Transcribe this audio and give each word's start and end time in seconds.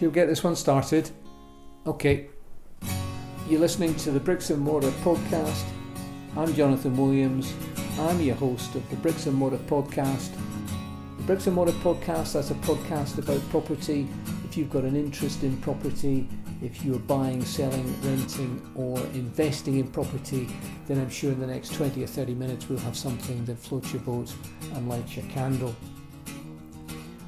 Shall 0.00 0.08
we 0.08 0.14
get 0.14 0.28
this 0.28 0.42
one 0.42 0.56
started? 0.56 1.10
Okay. 1.86 2.30
You're 3.48 3.60
listening 3.60 3.94
to 3.96 4.10
the 4.10 4.20
Bricks 4.20 4.48
and 4.48 4.62
Mortar 4.62 4.90
podcast. 5.02 5.62
I'm 6.36 6.54
Jonathan 6.54 6.96
Williams. 6.96 7.52
I'm 7.98 8.18
your 8.20 8.36
host 8.36 8.74
of 8.76 8.88
the 8.88 8.96
Bricks 8.96 9.26
and 9.26 9.34
Mortar 9.36 9.58
podcast. 9.58 10.30
The 11.18 11.22
Bricks 11.24 11.46
and 11.48 11.54
Mortar 11.54 11.72
podcast, 11.72 12.32
that's 12.32 12.50
a 12.50 12.54
podcast 12.54 13.18
about 13.18 13.46
property. 13.50 14.08
If 14.44 14.56
you've 14.56 14.70
got 14.70 14.84
an 14.84 14.96
interest 14.96 15.42
in 15.42 15.56
property, 15.58 16.26
if 16.62 16.84
you're 16.84 16.98
buying, 16.98 17.44
selling, 17.44 17.94
renting, 18.02 18.60
or 18.74 18.98
investing 19.14 19.78
in 19.78 19.88
property, 19.88 20.48
then 20.86 20.98
I'm 20.98 21.10
sure 21.10 21.32
in 21.32 21.40
the 21.40 21.46
next 21.46 21.74
20 21.74 22.02
or 22.02 22.06
30 22.06 22.34
minutes 22.34 22.68
we'll 22.68 22.78
have 22.80 22.96
something 22.96 23.44
that 23.46 23.58
floats 23.58 23.92
your 23.92 24.02
boat 24.02 24.32
and 24.74 24.88
lights 24.88 25.16
your 25.16 25.26
candle. 25.26 25.74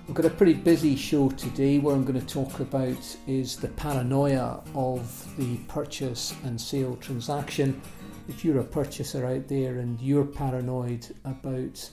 We've 0.06 0.16
got 0.16 0.26
a 0.26 0.30
pretty 0.30 0.54
busy 0.54 0.96
show 0.96 1.30
today. 1.30 1.78
What 1.78 1.94
I'm 1.94 2.04
going 2.04 2.20
to 2.20 2.26
talk 2.26 2.60
about 2.60 3.16
is 3.26 3.56
the 3.56 3.68
paranoia 3.68 4.62
of 4.74 5.36
the 5.38 5.56
purchase 5.68 6.34
and 6.44 6.60
sale 6.60 6.96
transaction. 6.96 7.80
If 8.28 8.44
you're 8.44 8.60
a 8.60 8.64
purchaser 8.64 9.24
out 9.24 9.48
there 9.48 9.78
and 9.78 10.00
you're 10.00 10.26
paranoid 10.26 11.06
about 11.24 11.88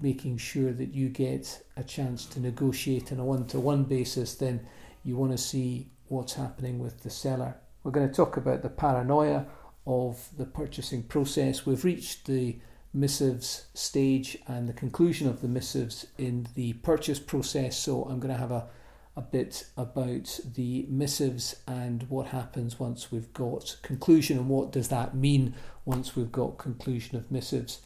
making 0.00 0.38
sure 0.38 0.72
that 0.72 0.94
you 0.94 1.08
get 1.08 1.62
a 1.76 1.82
chance 1.82 2.26
to 2.26 2.40
negotiate 2.40 3.12
on 3.12 3.18
a 3.18 3.24
one 3.24 3.46
to 3.48 3.60
one 3.60 3.84
basis, 3.84 4.34
then 4.34 4.66
you 5.04 5.16
want 5.16 5.32
to 5.32 5.38
see 5.38 5.90
what's 6.12 6.34
happening 6.34 6.78
with 6.78 7.02
the 7.02 7.10
seller. 7.10 7.56
We're 7.82 7.90
going 7.90 8.08
to 8.08 8.14
talk 8.14 8.36
about 8.36 8.62
the 8.62 8.68
paranoia 8.68 9.46
of 9.86 10.28
the 10.36 10.44
purchasing 10.44 11.02
process. 11.02 11.66
We've 11.66 11.84
reached 11.84 12.26
the 12.26 12.58
missives 12.92 13.66
stage 13.72 14.36
and 14.46 14.68
the 14.68 14.74
conclusion 14.74 15.26
of 15.26 15.40
the 15.40 15.48
missives 15.48 16.06
in 16.18 16.46
the 16.54 16.74
purchase 16.74 17.18
process. 17.18 17.78
So 17.78 18.04
I'm 18.04 18.20
going 18.20 18.32
to 18.32 18.38
have 18.38 18.52
a, 18.52 18.68
a 19.16 19.22
bit 19.22 19.66
about 19.76 20.38
the 20.54 20.86
missives 20.88 21.56
and 21.66 22.02
what 22.10 22.26
happens 22.28 22.78
once 22.78 23.10
we've 23.10 23.32
got 23.32 23.76
conclusion 23.82 24.36
and 24.36 24.48
what 24.48 24.70
does 24.70 24.88
that 24.88 25.16
mean 25.16 25.54
once 25.86 26.14
we've 26.14 26.30
got 26.30 26.58
conclusion 26.58 27.16
of 27.16 27.32
missives. 27.32 27.80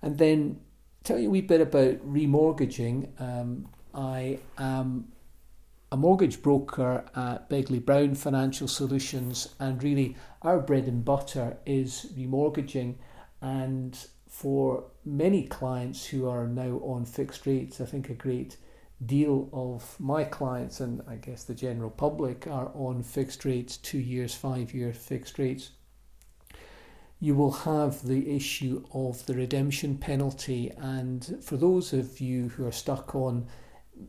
And 0.00 0.18
then 0.18 0.60
tell 1.02 1.18
you 1.18 1.28
a 1.28 1.30
wee 1.32 1.40
bit 1.40 1.60
about 1.60 2.06
remortgaging. 2.08 3.20
Um, 3.20 3.68
I 3.92 4.38
am 4.58 5.08
a 5.94 5.96
mortgage 5.96 6.42
broker 6.42 7.04
at 7.14 7.48
Begley 7.48 7.78
Brown 7.78 8.16
Financial 8.16 8.66
Solutions, 8.66 9.54
and 9.60 9.80
really 9.80 10.16
our 10.42 10.58
bread 10.58 10.88
and 10.88 11.04
butter 11.04 11.56
is 11.64 12.10
remortgaging. 12.18 12.96
And 13.40 13.96
for 14.28 14.86
many 15.04 15.44
clients 15.46 16.04
who 16.06 16.28
are 16.28 16.48
now 16.48 16.80
on 16.82 17.04
fixed 17.04 17.46
rates, 17.46 17.80
I 17.80 17.84
think 17.84 18.10
a 18.10 18.14
great 18.14 18.56
deal 19.06 19.48
of 19.52 19.94
my 20.00 20.24
clients 20.24 20.80
and 20.80 21.00
I 21.06 21.14
guess 21.14 21.44
the 21.44 21.54
general 21.54 21.90
public 21.90 22.48
are 22.48 22.72
on 22.74 23.04
fixed 23.04 23.44
rates, 23.44 23.76
two 23.76 24.00
years, 24.00 24.34
five 24.34 24.74
year 24.74 24.92
fixed 24.92 25.38
rates. 25.38 25.70
You 27.20 27.36
will 27.36 27.52
have 27.52 28.02
the 28.02 28.34
issue 28.34 28.82
of 28.92 29.24
the 29.26 29.34
redemption 29.34 29.98
penalty, 29.98 30.72
and 30.76 31.38
for 31.40 31.56
those 31.56 31.92
of 31.92 32.20
you 32.20 32.48
who 32.48 32.66
are 32.66 32.72
stuck 32.72 33.14
on 33.14 33.46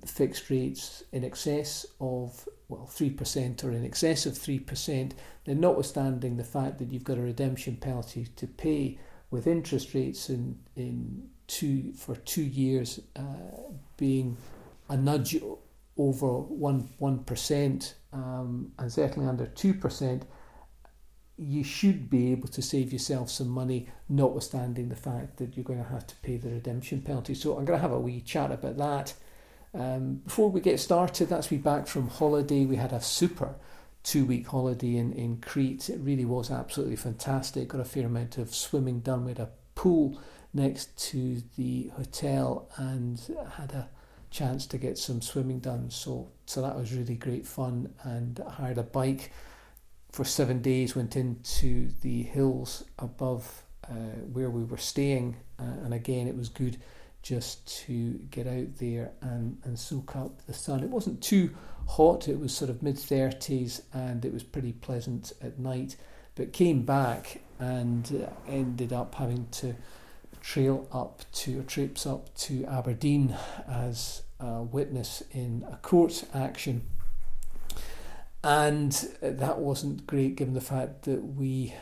fixed 0.06 0.50
rates 0.50 1.04
in 1.12 1.24
excess 1.24 1.86
of 2.00 2.48
well 2.68 2.90
3% 2.92 3.64
or 3.64 3.72
in 3.72 3.86
excess 3.86 4.26
of 4.26 4.34
3%, 4.34 5.12
then 5.46 5.60
notwithstanding 5.60 6.38
the 6.38 6.44
fact 6.44 6.80
that 6.80 6.92
you've 6.92 7.04
got 7.04 7.18
a 7.18 7.22
redemption 7.22 7.76
penalty 7.78 8.28
to 8.36 8.48
pay 8.48 8.98
with 9.30 9.48
interest 9.48 9.94
rates 9.94 10.30
in, 10.30 10.58
in 10.76 11.28
two 11.48 11.94
for 11.94 12.16
two 12.16 12.44
years 12.44 13.00
uh, 13.16 13.22
being 13.98 14.38
a 14.90 14.98
nudge 14.98 15.38
over 15.98 16.40
one 16.40 16.90
one 16.98 17.20
percent 17.20 17.96
um, 18.12 18.72
and 18.80 18.92
certainly 18.92 19.28
under 19.28 19.46
two 19.46 19.74
percent, 19.74 20.26
you 21.38 21.64
should 21.64 22.10
be 22.10 22.32
able 22.32 22.48
to 22.48 22.62
save 22.62 22.94
yourself 22.94 23.30
some 23.30 23.50
money, 23.50 23.90
notwithstanding 24.08 24.88
the 24.88 24.96
fact 24.96 25.38
that 25.38 25.56
you're 25.56 25.66
going 25.66 25.84
to 25.84 25.90
have 25.90 26.08
to 26.08 26.16
pay 26.18 26.38
the 26.38 26.50
redemption 26.50 27.02
penalty. 27.02 27.34
So 27.34 27.58
I'm 27.58 27.66
going 27.66 27.78
to 27.78 27.82
have 27.82 27.92
a 27.92 28.00
wee 28.00 28.22
chat 28.22 28.52
about 28.52 28.78
that. 28.78 29.14
Um, 29.76 30.16
before 30.26 30.50
we 30.50 30.62
get 30.62 30.80
started, 30.80 31.28
that's 31.28 31.52
we 31.52 31.58
back 31.58 31.86
from 31.88 32.08
holiday. 32.08 32.66
We 32.66 32.78
had 32.78 32.94
a 32.94 33.02
super 33.02 33.56
two 34.04 34.24
week 34.24 34.48
holiday 34.48 34.96
in, 34.96 35.12
in 35.14 35.38
Crete. 35.38 35.90
It 35.90 36.00
really 36.00 36.26
was 36.26 36.50
absolutely 36.50 36.96
fantastic. 36.96 37.68
Got 37.68 37.82
a 37.82 37.86
fair 37.86 38.06
amount 38.06 38.38
of 38.38 38.56
swimming 38.56 39.02
done. 39.02 39.26
We 39.26 39.32
had 39.32 39.40
a 39.40 39.50
pool 39.74 40.18
next 40.54 40.98
to 41.10 41.42
the 41.58 41.92
hotel 41.98 42.70
and 42.78 43.20
had 43.58 43.74
a 43.74 43.90
chance 44.30 44.66
to 44.68 44.78
get 44.78 44.98
some 44.98 45.22
swimming 45.22 45.60
done. 45.60 45.90
So 45.90 46.30
so 46.46 46.62
that 46.62 46.78
was 46.78 46.94
really 46.94 47.16
great 47.16 47.46
fun. 47.46 47.94
And 48.04 48.40
I 48.48 48.52
hired 48.52 48.78
a 48.78 48.84
bike 48.84 49.32
for 50.12 50.24
seven 50.24 50.62
days. 50.62 50.96
Went 50.96 51.18
into 51.18 51.90
the 52.02 52.24
hills 52.24 52.86
above 52.98 53.64
uh, 53.90 54.22
where 54.32 54.50
we 54.50 54.64
were 54.64 54.78
staying, 54.78 55.36
uh, 55.60 55.84
and 55.84 55.94
again 55.94 56.28
it 56.28 56.38
was 56.38 56.48
good 56.48 56.78
just 57.26 57.66
to 57.66 58.20
get 58.30 58.46
out 58.46 58.78
there 58.78 59.12
and, 59.22 59.58
and 59.64 59.80
soak 59.80 60.16
up 60.16 60.46
the 60.46 60.54
sun. 60.54 60.84
It 60.84 60.92
wasn't 60.92 61.24
too 61.24 61.50
hot, 61.88 62.28
it 62.28 62.40
was 62.40 62.56
sort 62.56 62.70
of 62.70 62.84
mid 62.84 62.98
30s 62.98 63.82
and 63.92 64.24
it 64.24 64.32
was 64.32 64.44
pretty 64.44 64.74
pleasant 64.74 65.34
at 65.42 65.58
night, 65.58 65.96
but 66.36 66.54
came 66.54 66.84
back 66.84 67.42
and 67.60 68.28
uh, 68.28 68.30
ended 68.48 68.94
up 68.94 69.16
having 69.16 69.48
to 69.54 69.76
trail 70.40 70.88
up 70.92 71.24
to, 71.32 71.62
or 71.62 71.64
trips 71.64 72.06
up 72.06 72.32
to 72.36 72.64
Aberdeen 72.66 73.36
as 73.68 74.22
a 74.40 74.62
witness 74.62 75.24
in 75.32 75.66
a 75.72 75.78
court 75.78 76.26
action. 76.32 76.84
And 78.44 78.92
that 79.24 79.58
wasn't 79.58 80.06
great 80.06 80.36
given 80.36 80.54
the 80.54 80.62
fact 80.62 81.06
that 81.06 81.24
we 81.24 81.74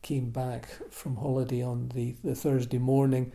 came 0.00 0.30
back 0.30 0.68
from 0.90 1.16
holiday 1.16 1.62
on 1.62 1.90
the, 1.90 2.16
the 2.24 2.34
Thursday 2.34 2.78
morning 2.78 3.30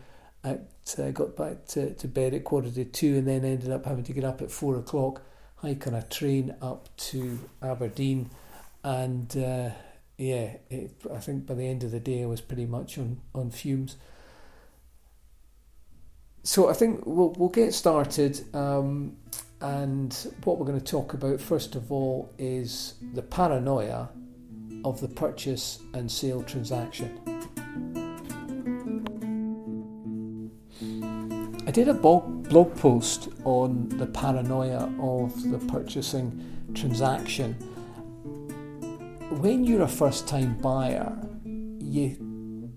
at, 0.48 1.00
uh, 1.00 1.12
got 1.12 1.36
back 1.36 1.66
to, 1.68 1.94
to 1.94 2.08
bed 2.08 2.34
at 2.34 2.44
quarter 2.44 2.72
to 2.72 2.86
two 2.86 3.18
and 3.18 3.28
then 3.28 3.44
ended 3.44 3.72
up 3.72 3.86
having 3.86 4.04
to 4.06 4.14
get 4.14 4.24
up 4.24 4.42
at 4.42 4.52
four 4.52 4.78
o'clock, 4.78 5.22
hike 5.58 5.88
on 5.88 5.94
a 5.94 6.02
train 6.04 6.56
up 6.62 6.90
to 6.98 7.40
Aberdeen. 7.62 8.30
And 8.84 9.36
uh, 9.36 9.70
yeah, 10.18 10.58
it, 10.70 10.92
I 11.14 11.20
think 11.20 11.46
by 11.46 11.56
the 11.56 11.68
end 11.68 11.84
of 11.84 11.92
the 11.92 12.00
day 12.00 12.24
I 12.24 12.26
was 12.26 12.42
pretty 12.42 12.66
much 12.66 12.98
on, 12.98 13.22
on 13.34 13.52
fumes. 13.52 13.98
So 16.44 16.70
I 16.70 16.74
think 16.74 17.06
we'll, 17.06 17.34
we'll 17.38 17.50
get 17.50 17.74
started. 17.74 18.42
Um, 18.56 19.18
and 19.60 20.14
what 20.44 20.58
we're 20.58 20.66
going 20.66 20.80
to 20.80 20.86
talk 20.86 21.14
about 21.14 21.42
first 21.42 21.76
of 21.76 21.92
all 21.92 22.32
is 22.38 22.94
the 23.14 23.22
paranoia 23.22 24.10
of 24.86 25.02
the 25.02 25.08
purchase 25.08 25.80
and 25.94 26.12
sale 26.12 26.44
transaction. 26.44 27.20
I 31.68 31.72
did 31.72 31.90
a 31.90 31.94
blog 31.94 32.78
post 32.78 33.28
on 33.44 33.90
the 33.90 34.06
paranoia 34.06 34.90
of 35.02 35.52
the 35.52 35.58
purchasing 35.68 36.42
transaction. 36.74 37.56
When 39.42 39.66
you're 39.66 39.82
a 39.82 39.88
first 39.88 40.30
time 40.30 40.58
buyer, 40.60 41.14
you 41.44 42.72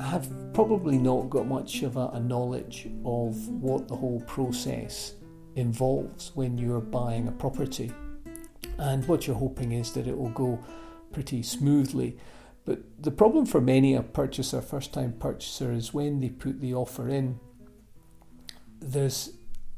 have 0.00 0.28
probably 0.54 0.98
not 0.98 1.30
got 1.30 1.46
much 1.46 1.84
of 1.84 1.96
a, 1.96 2.18
knowledge 2.18 2.88
of 3.04 3.36
what 3.46 3.86
the 3.86 3.94
whole 3.94 4.20
process 4.22 5.14
involves 5.54 6.32
when 6.34 6.58
you're 6.58 6.80
buying 6.80 7.28
a 7.28 7.32
property. 7.32 7.92
And 8.76 9.06
what 9.06 9.28
you're 9.28 9.36
hoping 9.36 9.70
is 9.70 9.92
that 9.92 10.08
it 10.08 10.18
will 10.18 10.30
go 10.30 10.58
pretty 11.12 11.44
smoothly. 11.44 12.18
But 12.64 12.80
the 13.00 13.12
problem 13.12 13.46
for 13.46 13.60
many 13.60 13.94
a 13.94 14.02
purchaser, 14.02 14.60
first 14.60 14.92
time 14.92 15.12
purchaser, 15.12 15.70
is 15.70 15.94
when 15.94 16.18
they 16.18 16.30
put 16.30 16.60
the 16.60 16.74
offer 16.74 17.08
in 17.08 17.38
there's 18.82 19.30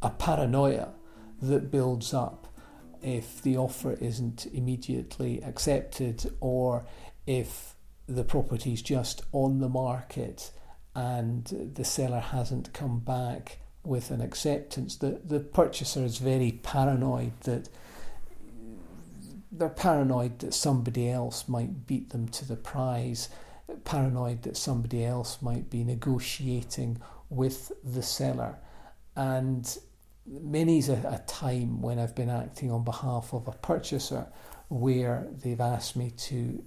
a 0.03 0.11
paranoia 0.11 0.95
that 1.41 1.71
builds 1.71 2.15
up 2.15 2.49
if 3.03 3.43
the 3.43 3.56
offer 3.56 3.93
isn't 4.01 4.47
immediately 4.47 5.43
accepted 5.43 6.31
or 6.41 6.87
if 7.27 7.75
the 8.06 8.25
property 8.25 8.73
is 8.73 8.83
just 8.83 9.23
on 9.33 9.61
the 9.61 9.69
market 9.69 10.51
and 10.95 11.73
the 11.75 11.85
seller 11.85 12.21
hasn't 12.21 12.73
come 12.73 12.99
back 12.99 13.59
with 13.83 14.11
an 14.11 14.21
acceptance. 14.21 14.97
The, 14.97 15.21
the 15.25 15.41
purchaser 15.41 16.05
is 16.05 16.19
very 16.19 16.61
paranoid 16.62 17.33
that 17.43 17.69
they're 19.53 19.69
paranoid 19.69 20.41
that 20.41 20.55
somebody 20.55 21.09
else 21.09 21.49
might 21.49 21.87
beat 21.87 22.11
them 22.11 22.29
to 22.29 22.45
the 22.45 22.56
prize, 22.56 23.29
paranoid 23.85 24.43
that 24.43 24.56
somebody 24.56 25.05
else 25.05 25.41
might 25.41 25.71
be 25.71 25.85
negotiating 25.85 27.01
with 27.31 27.71
the 27.85 28.03
seller. 28.03 28.59
And 29.16 29.76
many's 30.26 30.88
a, 30.88 30.94
a 30.94 31.22
time 31.26 31.81
when 31.82 31.99
I've 31.99 32.14
been 32.14 32.31
acting 32.31 32.70
on 32.70 32.84
behalf 32.84 33.32
of 33.32 33.46
a 33.49 33.52
purchaser 33.52 34.26
where 34.69 35.28
they've 35.31 35.61
asked 35.61 35.96
me 35.96 36.11
to 36.11 36.64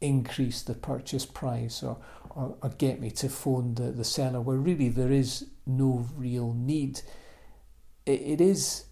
increase 0.00 0.62
the 0.62 0.74
purchase 0.74 1.24
price 1.24 1.82
or, 1.82 1.98
or, 2.30 2.56
or 2.62 2.68
get 2.70 3.00
me 3.00 3.10
to 3.10 3.28
phone 3.28 3.74
the, 3.74 3.90
the 3.90 4.04
seller 4.04 4.40
where 4.40 4.58
really 4.58 4.88
there 4.88 5.10
is 5.10 5.46
no 5.66 6.06
real 6.16 6.52
need. 6.52 7.00
it, 8.04 8.20
it 8.20 8.40
is 8.40 8.84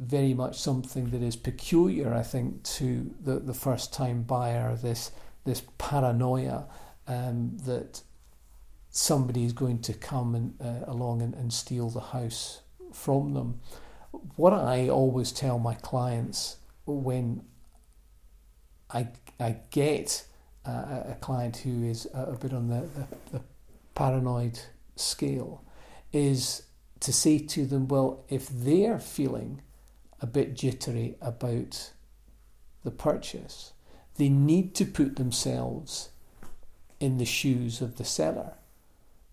very 0.00 0.32
much 0.32 0.58
something 0.58 1.10
that 1.10 1.22
is 1.22 1.36
peculiar, 1.36 2.14
I 2.14 2.22
think, 2.22 2.62
to 2.64 3.14
the, 3.20 3.38
the 3.38 3.54
first 3.54 3.92
time 3.92 4.22
buyer, 4.22 4.74
this 4.74 5.12
this 5.44 5.62
paranoia 5.78 6.66
um, 7.06 7.56
that 7.64 8.02
somebody 8.90 9.44
is 9.44 9.52
going 9.52 9.78
to 9.80 9.94
come 9.94 10.34
and, 10.34 10.54
uh, 10.60 10.90
along 10.90 11.22
and, 11.22 11.34
and 11.34 11.52
steal 11.52 11.88
the 11.88 12.00
house 12.00 12.62
from 12.92 13.34
them. 13.34 13.60
What 14.36 14.52
I 14.52 14.88
always 14.88 15.30
tell 15.30 15.58
my 15.58 15.74
clients 15.74 16.56
when 16.86 17.44
I, 18.92 19.08
I 19.38 19.56
get 19.70 20.26
uh, 20.66 21.04
a 21.10 21.16
client 21.20 21.58
who 21.58 21.84
is 21.84 22.08
a, 22.12 22.32
bit 22.32 22.52
on 22.52 22.68
the, 22.68 22.80
the, 22.80 23.38
the 23.38 23.42
paranoid 23.94 24.60
scale 24.96 25.64
is 26.12 26.64
to 26.98 27.12
say 27.12 27.38
to 27.38 27.64
them, 27.64 27.86
well, 27.86 28.24
if 28.28 28.48
they're 28.48 28.98
feeling 28.98 29.62
a 30.20 30.26
bit 30.26 30.54
jittery 30.54 31.14
about 31.20 31.92
the 32.82 32.90
purchase, 32.90 33.72
they 34.16 34.28
need 34.28 34.74
to 34.74 34.84
put 34.84 35.16
themselves 35.16 36.10
in 36.98 37.18
the 37.18 37.24
shoes 37.24 37.80
of 37.80 37.96
the 37.96 38.04
seller 38.04 38.54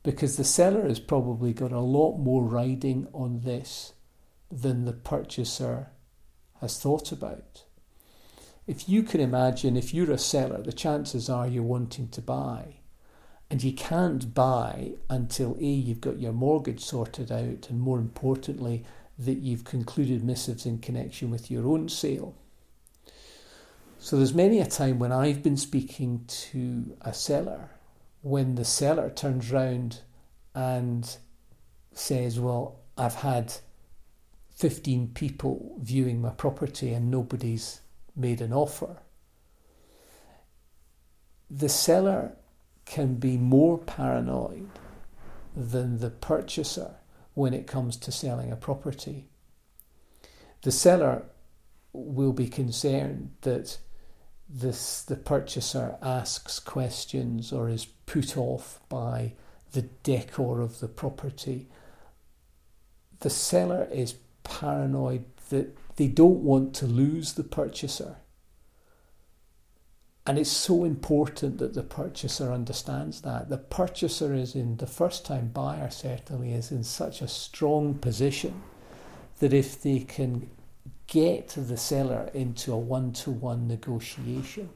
because 0.07 0.37
the 0.37 0.43
seller 0.45 0.87
has 0.87 1.01
probably 1.01 1.51
got 1.51 1.73
a 1.73 1.81
lot 1.81 2.15
more 2.15 2.41
riding 2.41 3.05
on 3.11 3.41
this 3.41 3.91
than 4.49 4.85
the 4.85 4.93
purchaser 4.93 5.89
has 6.61 6.79
thought 6.79 7.11
about. 7.11 7.65
If 8.65 8.87
you 8.87 9.03
can 9.03 9.19
imagine, 9.19 9.75
if 9.75 9.93
you're 9.93 10.13
a 10.13 10.17
seller, 10.17 10.61
the 10.61 10.71
chances 10.71 11.29
are 11.29 11.45
you're 11.45 11.61
wanting 11.61 12.07
to 12.07 12.21
buy, 12.21 12.75
and 13.49 13.61
you 13.61 13.73
can't 13.73 14.33
buy 14.33 14.93
until 15.09 15.57
A, 15.59 15.65
you've 15.65 15.99
got 15.99 16.21
your 16.21 16.31
mortgage 16.31 16.85
sorted 16.85 17.29
out, 17.29 17.69
and 17.69 17.81
more 17.81 17.99
importantly, 17.99 18.85
that 19.19 19.39
you've 19.39 19.65
concluded 19.65 20.23
missives 20.23 20.65
in 20.65 20.77
connection 20.77 21.31
with 21.31 21.51
your 21.51 21.67
own 21.67 21.89
sale. 21.89 22.33
So 23.99 24.15
there's 24.15 24.33
many 24.33 24.61
a 24.61 24.65
time 24.65 24.99
when 24.99 25.11
I've 25.11 25.43
been 25.43 25.57
speaking 25.57 26.23
to 26.27 26.95
a 27.01 27.13
seller 27.13 27.71
when 28.21 28.55
the 28.55 28.65
seller 28.65 29.09
turns 29.09 29.51
round 29.51 30.01
and 30.53 31.17
says, 31.93 32.39
Well, 32.39 32.79
I've 32.97 33.15
had 33.15 33.53
15 34.55 35.09
people 35.09 35.77
viewing 35.79 36.21
my 36.21 36.31
property 36.31 36.93
and 36.93 37.11
nobody's 37.11 37.81
made 38.15 38.41
an 38.41 38.51
offer. 38.51 38.97
The 41.49 41.69
seller 41.69 42.33
can 42.85 43.15
be 43.15 43.37
more 43.37 43.77
paranoid 43.77 44.69
than 45.55 45.99
the 45.99 46.09
purchaser 46.09 46.95
when 47.33 47.53
it 47.53 47.67
comes 47.67 47.97
to 47.97 48.11
selling 48.11 48.51
a 48.51 48.55
property. 48.55 49.27
The 50.63 50.71
seller 50.71 51.23
will 51.93 52.33
be 52.33 52.47
concerned 52.47 53.31
that 53.41 53.77
this 54.49 55.01
the 55.01 55.15
purchaser 55.15 55.97
asks 56.01 56.59
questions 56.59 57.51
or 57.51 57.69
is 57.69 57.85
put 57.85 58.37
off 58.37 58.79
by 58.89 59.33
the 59.73 59.81
decor 59.81 60.61
of 60.61 60.79
the 60.79 60.87
property. 60.87 61.67
The 63.19 63.29
seller 63.29 63.87
is 63.91 64.15
paranoid 64.43 65.25
that 65.49 65.77
they 65.97 66.07
don't 66.07 66.43
want 66.43 66.73
to 66.75 66.85
lose 66.85 67.33
the 67.33 67.43
purchaser. 67.43 68.17
And 70.25 70.37
it's 70.37 70.51
so 70.51 70.83
important 70.83 71.57
that 71.59 71.73
the 71.73 71.83
purchaser 71.83 72.51
understands 72.51 73.21
that. 73.21 73.47
The 73.47 73.57
purchaser 73.57 74.33
is 74.33 74.55
in, 74.55 74.75
the 74.77 74.85
first 74.85 75.25
time 75.25 75.49
buyer 75.53 75.89
certainly 75.89 76.51
is 76.51 76.69
in 76.69 76.83
such 76.83 77.21
a 77.21 77.29
strong 77.29 77.93
position 77.95 78.61
that 79.39 79.53
if 79.53 79.81
they 79.81 79.99
can 79.99 80.49
get 81.07 81.49
the 81.49 81.77
seller 81.77 82.29
into 82.33 82.73
a 82.73 82.77
one 82.77 83.13
to 83.13 83.31
one 83.31 83.67
negotiation, 83.67 84.69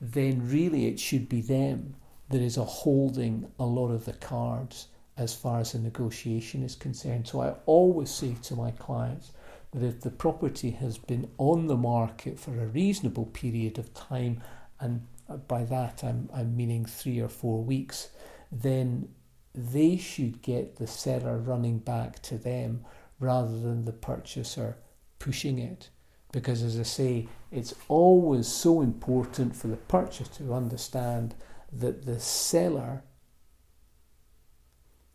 then 0.00 0.48
really 0.48 0.86
it 0.86 1.00
should 1.00 1.28
be 1.28 1.40
them 1.40 1.96
that 2.30 2.40
is 2.40 2.56
a 2.56 2.64
holding 2.64 3.50
a 3.58 3.64
lot 3.64 3.90
of 3.90 4.04
the 4.04 4.12
cards 4.12 4.88
as 5.16 5.34
far 5.34 5.60
as 5.60 5.72
the 5.72 5.78
negotiation 5.78 6.62
is 6.62 6.74
concerned. 6.74 7.26
So 7.26 7.40
I 7.40 7.54
always 7.66 8.10
say 8.10 8.36
to 8.44 8.56
my 8.56 8.70
clients 8.72 9.32
that 9.72 9.86
if 9.86 10.00
the 10.00 10.10
property 10.10 10.70
has 10.70 10.98
been 10.98 11.30
on 11.38 11.66
the 11.66 11.76
market 11.76 12.38
for 12.38 12.52
a 12.52 12.66
reasonable 12.66 13.26
period 13.26 13.78
of 13.78 13.92
time, 13.94 14.42
and 14.80 15.06
uh, 15.28 15.36
by 15.36 15.64
that 15.64 16.02
I'm, 16.02 16.28
I'm 16.32 16.56
meaning 16.56 16.84
three 16.84 17.20
or 17.20 17.28
four 17.28 17.62
weeks, 17.62 18.08
then 18.50 19.08
they 19.54 19.96
should 19.96 20.42
get 20.42 20.76
the 20.76 20.86
seller 20.86 21.38
running 21.38 21.78
back 21.78 22.20
to 22.22 22.36
them 22.36 22.84
rather 23.20 23.58
than 23.60 23.84
the 23.84 23.92
purchaser 23.92 24.76
pushing 25.18 25.58
it. 25.58 25.90
Because, 26.32 26.62
as 26.62 26.78
I 26.78 26.82
say, 26.82 27.28
it's 27.52 27.74
always 27.88 28.48
so 28.48 28.80
important 28.80 29.54
for 29.54 29.68
the 29.68 29.76
purchaser 29.76 30.30
to 30.34 30.54
understand 30.54 31.34
that 31.72 32.04
the 32.04 32.18
seller 32.18 33.04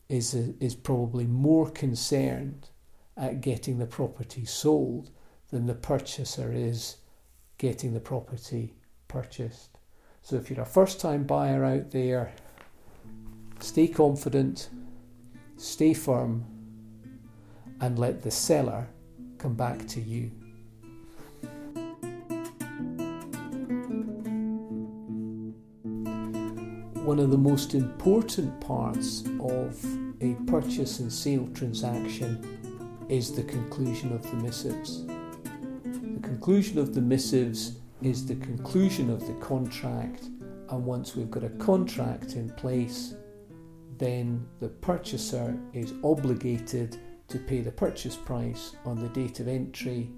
is, 0.07 0.33
uh, 0.33 0.53
is 0.59 0.75
probably 0.75 1.25
more 1.25 1.69
concerned 1.69 2.69
at 3.17 3.41
getting 3.41 3.77
the 3.77 3.85
property 3.85 4.45
sold 4.45 5.11
than 5.49 5.65
the 5.65 5.75
purchaser 5.75 6.53
is 6.53 6.97
getting 7.57 7.93
the 7.93 7.99
property 7.99 8.75
purchased. 9.07 9.77
So, 10.21 10.37
if 10.37 10.49
you're 10.49 10.61
a 10.61 10.65
first 10.65 10.99
time 10.99 11.23
buyer 11.23 11.65
out 11.65 11.91
there, 11.91 12.31
stay 13.59 13.87
confident, 13.87 14.69
stay 15.57 15.93
firm, 15.93 16.45
and 17.81 17.97
let 17.97 18.21
the 18.21 18.31
seller 18.31 18.87
come 19.39 19.55
back 19.55 19.87
to 19.87 20.01
you. 20.01 20.29
One 27.05 27.19
of 27.19 27.31
the 27.31 27.37
most 27.37 27.73
important 27.73 28.59
parts 28.59 29.23
of 29.39 29.83
a 30.21 30.35
purchase 30.45 30.99
and 30.99 31.11
sale 31.11 31.47
transaction 31.53 33.05
is 33.07 33.33
the 33.33 33.43
conclusion 33.43 34.13
of 34.13 34.29
the 34.29 34.35
missives. 34.35 35.05
The 35.05 36.19
conclusion 36.21 36.77
of 36.77 36.93
the 36.93 37.01
missives 37.01 37.79
is 38.01 38.25
the 38.25 38.35
conclusion 38.35 39.09
of 39.09 39.25
the 39.25 39.33
contract, 39.35 40.25
and 40.69 40.85
once 40.85 41.15
we've 41.15 41.31
got 41.31 41.45
a 41.45 41.49
contract 41.51 42.33
in 42.33 42.49
place, 42.51 43.15
then 43.97 44.45
the 44.59 44.69
purchaser 44.69 45.57
is 45.73 45.93
obligated 46.03 46.99
to 47.29 47.39
pay 47.39 47.61
the 47.61 47.71
purchase 47.71 48.15
price 48.15 48.75
on 48.85 48.99
the 48.99 49.09
date 49.09 49.39
of 49.39 49.47
entry, 49.47 50.09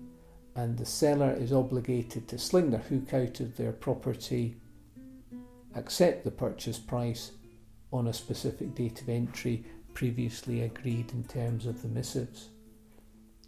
and 0.56 0.77
the 0.77 0.86
seller 0.86 1.34
is 1.34 1.53
obligated 1.53 2.27
to 2.27 2.38
sling 2.38 2.72
their 2.72 2.82
hook 2.82 3.13
out 3.13 3.39
of 3.39 3.56
their 3.56 3.72
property, 3.72 4.56
accept 5.75 6.24
the 6.24 6.32
purchase 6.32 6.77
price 6.80 7.32
on 7.94 8.08
a 8.08 8.13
specific 8.13 8.74
date 8.75 9.01
of 9.01 9.10
entry 9.10 9.65
previously 9.94 10.62
agreed 10.62 11.12
in 11.12 11.24
terms 11.25 11.65
of 11.65 11.82
the 11.82 11.88
missives. 11.88 12.50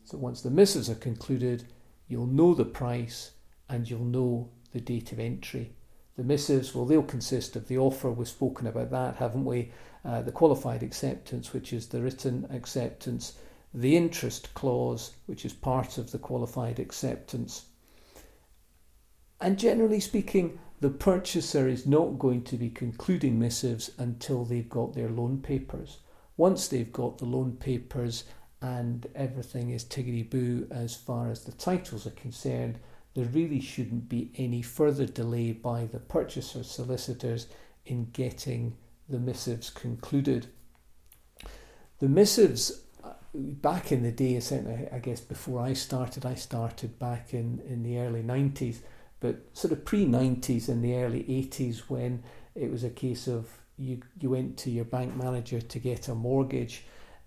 So 0.04 0.18
once 0.18 0.42
the 0.42 0.52
missives 0.52 0.90
are 0.90 0.96
concluded, 0.96 1.66
you'll 2.08 2.28
know 2.28 2.54
the 2.54 2.66
price 2.66 3.32
and 3.70 3.90
you'll 3.90 4.04
know 4.04 4.50
the 4.72 4.82
date 4.82 5.12
of 5.14 5.20
entry. 5.20 5.74
The 6.18 6.24
missives, 6.24 6.76
well, 6.76 6.86
they'll 6.86 7.02
consist 7.02 7.56
of 7.56 7.68
the 7.68 7.78
offer, 7.78 8.12
we've 8.12 8.28
spoken 8.28 8.68
about 8.68 8.92
that, 8.92 9.16
haven't 9.16 9.46
we? 9.46 9.72
Uh, 10.06 10.22
the 10.22 10.32
qualified 10.32 10.84
acceptance, 10.84 11.54
which 11.54 11.74
is 11.74 11.88
the 11.88 12.02
written 12.02 12.46
acceptance, 12.52 13.34
the 13.74 13.98
interest 13.98 14.54
clause, 14.54 15.14
which 15.26 15.46
is 15.46 15.54
part 15.54 15.98
of 15.98 16.12
the 16.12 16.20
qualified 16.20 16.80
acceptance. 16.80 17.66
And 19.42 19.58
generally 19.58 20.00
speaking, 20.00 20.60
the 20.80 20.90
purchaser 20.90 21.68
is 21.68 21.88
not 21.88 22.20
going 22.20 22.44
to 22.44 22.58
be 22.58 22.70
concluding 22.70 23.40
missives 23.40 23.92
until 23.98 24.46
they've 24.46 24.70
got 24.70 24.94
their 24.94 25.10
loan 25.10 25.42
papers. 25.42 26.00
Once 26.38 26.68
they've 26.68 26.92
got 26.92 27.18
the 27.18 27.26
loan 27.26 27.54
papers 27.54 28.26
and 28.62 29.08
everything 29.16 29.72
is 29.72 29.84
tiggity 29.84 30.30
boo 30.30 30.68
as 30.72 30.96
far 30.96 31.30
as 31.30 31.44
the 31.44 31.52
titles 31.52 32.06
are 32.06 32.12
concerned, 32.12 32.80
there 33.14 33.26
really 33.26 33.60
shouldn't 33.60 34.10
be 34.10 34.32
any 34.38 34.62
further 34.62 35.06
delay 35.06 35.52
by 35.52 35.86
the 35.86 36.00
purchaser 36.00 36.64
solicitors 36.64 37.48
in 37.86 38.06
getting 38.12 38.76
the 39.10 39.20
missives 39.20 39.70
concluded. 39.70 40.48
The 42.00 42.10
missives 42.10 42.84
back 43.34 43.92
in 43.92 44.04
the 44.04 44.12
day, 44.12 44.40
certainly 44.40 44.88
I 44.92 45.00
guess 45.00 45.20
before 45.20 45.62
I 45.62 45.74
started, 45.74 46.26
I 46.26 46.36
started 46.36 47.00
back 47.00 47.34
in, 47.34 47.62
in 47.68 47.84
the 47.84 48.00
early 48.00 48.22
90s, 48.22 48.78
but 49.20 49.42
sort 49.54 49.72
of 49.72 49.86
pre 49.86 50.06
90s 50.06 50.70
and 50.70 50.84
the 50.84 50.96
early 50.96 51.24
80s 51.24 51.90
when 51.90 52.24
it 52.56 52.72
was 52.72 52.84
a 52.84 52.90
case 52.90 53.28
of 53.28 53.50
you, 53.78 54.02
you 54.20 54.30
went 54.30 54.58
to 54.58 54.70
your 54.70 54.86
bank 54.86 55.16
manager 55.16 55.60
to 55.60 55.80
get 55.80 56.08
a 56.08 56.16
mortgage. 56.16 56.84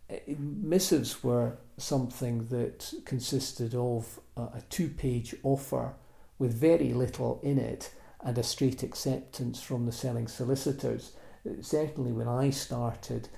Eh, 0.09 0.21
missives 0.39 1.25
were 1.25 1.59
something 1.77 2.47
that 2.47 2.93
consisted 3.05 3.75
of 3.75 4.21
a, 4.37 4.43
a 4.43 4.63
two 4.71 4.89
page 4.89 5.35
offer 5.43 5.95
with 6.39 6.53
very 6.53 6.93
little 6.93 7.41
in 7.43 7.59
it 7.59 7.91
and 8.23 8.39
a 8.39 8.43
straight 8.43 8.83
acceptance 8.83 9.61
from 9.61 9.87
the 9.87 9.93
selling 9.93 10.29
solicitors. 10.29 11.13
Certainly, 11.61 12.13
when 12.13 12.29
I 12.29 12.51
started 12.51 13.29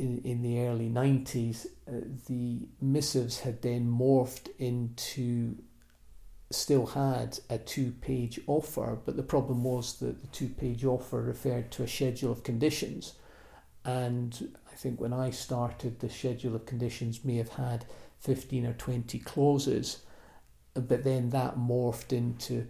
in, 0.00 0.22
in 0.24 0.42
the 0.42 0.60
early 0.60 0.88
90s, 0.88 1.66
uh, 1.86 1.92
the 2.26 2.66
missives 2.80 3.40
had 3.40 3.60
then 3.60 3.86
morphed 3.86 4.48
into 4.58 5.56
still 6.52 6.86
had 6.86 7.38
a 7.48 7.58
two 7.58 7.92
page 8.00 8.40
offer, 8.48 8.98
but 9.04 9.16
the 9.16 9.22
problem 9.22 9.62
was 9.62 9.98
that 10.00 10.20
the 10.20 10.26
two 10.28 10.48
page 10.48 10.84
offer 10.84 11.22
referred 11.22 11.70
to 11.70 11.84
a 11.84 11.88
schedule 11.88 12.32
of 12.32 12.42
conditions. 12.42 13.14
And 13.84 14.56
I 14.70 14.74
think 14.74 15.00
when 15.00 15.12
I 15.12 15.30
started, 15.30 16.00
the 16.00 16.10
schedule 16.10 16.56
of 16.56 16.66
conditions 16.66 17.24
may 17.24 17.36
have 17.36 17.50
had 17.50 17.84
15 18.20 18.66
or 18.66 18.72
20 18.72 19.18
clauses, 19.20 19.98
but 20.74 21.04
then 21.04 21.30
that 21.30 21.56
morphed 21.56 22.12
into 22.12 22.66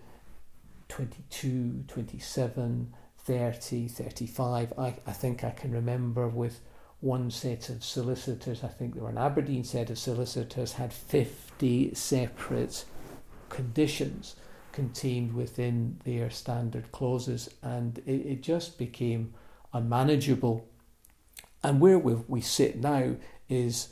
22, 0.89 1.85
27, 1.89 2.95
30, 3.19 3.89
35. 3.89 4.73
I, 4.77 4.95
I 5.07 5.13
think 5.13 5.43
I 5.43 5.51
can 5.51 5.73
remember 5.73 6.29
with 6.29 6.61
one 7.01 7.31
set 7.31 7.71
of 7.71 7.83
solicitors, 7.83 8.63
I 8.63 8.69
think 8.69 8.95
there 8.95 9.03
were 9.03 9.11
an 9.11 9.19
Aberdeen 9.19 9.65
set 9.65 9.91
of 9.91 9.99
solicitors, 9.99 10.73
had 10.75 10.93
50 10.93 11.95
separate 11.95 12.85
conditions 13.49 14.37
contained 14.73 15.35
within 15.35 15.99
their 16.05 16.31
standard 16.31 16.93
clauses, 16.93 17.49
and 17.63 17.99
it, 18.07 18.27
it 18.27 18.43
just 18.43 18.79
became 18.79 19.35
unmanageable. 19.73 20.69
And 21.63 21.81
where 21.81 21.99
we, 21.99 22.15
we 22.15 22.41
sit 22.41 22.81
now 22.81 23.17
is 23.49 23.89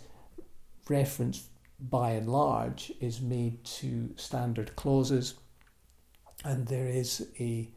reference 0.88 1.48
by 1.80 2.10
and 2.12 2.28
large 2.28 2.92
is 3.00 3.20
made 3.20 3.64
to 3.64 4.10
standard 4.16 4.76
clauses, 4.76 5.34
and 6.44 6.66
there 6.66 6.88
is 6.88 7.28
a 7.40 7.70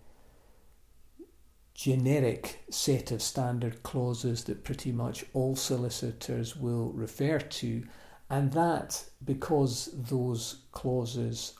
generic 1.82 2.64
set 2.70 3.12
of 3.12 3.24
standard 3.24 3.82
clauses 3.82 4.44
that 4.44 4.64
pretty 4.64 4.92
much 4.92 5.26
all 5.34 5.56
solicitors 5.56 6.56
will 6.56 6.92
refer 6.92 7.40
to, 7.40 7.84
and 8.30 8.54
that 8.54 9.04
because 9.26 9.90
those 9.92 10.58
clauses 10.72 11.54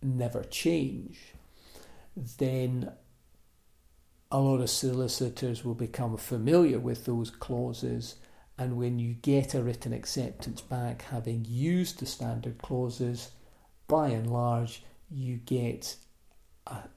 never 0.00 0.44
change, 0.44 1.34
then 2.38 2.92
a 4.30 4.38
lot 4.38 4.60
of 4.60 4.70
solicitors 4.70 5.64
will 5.64 5.74
become 5.74 6.16
familiar 6.16 6.78
with 6.78 7.04
those 7.04 7.28
clauses. 7.28 8.14
And 8.58 8.76
when 8.76 9.00
you 9.00 9.14
get 9.14 9.54
a 9.54 9.62
written 9.62 9.92
acceptance 9.92 10.60
back, 10.60 11.02
having 11.02 11.44
used 11.48 11.98
the 11.98 12.06
standard 12.06 12.58
clauses, 12.62 13.32
by 13.88 14.10
and 14.10 14.30
large, 14.30 14.84
you 15.10 15.38
get 15.38 15.96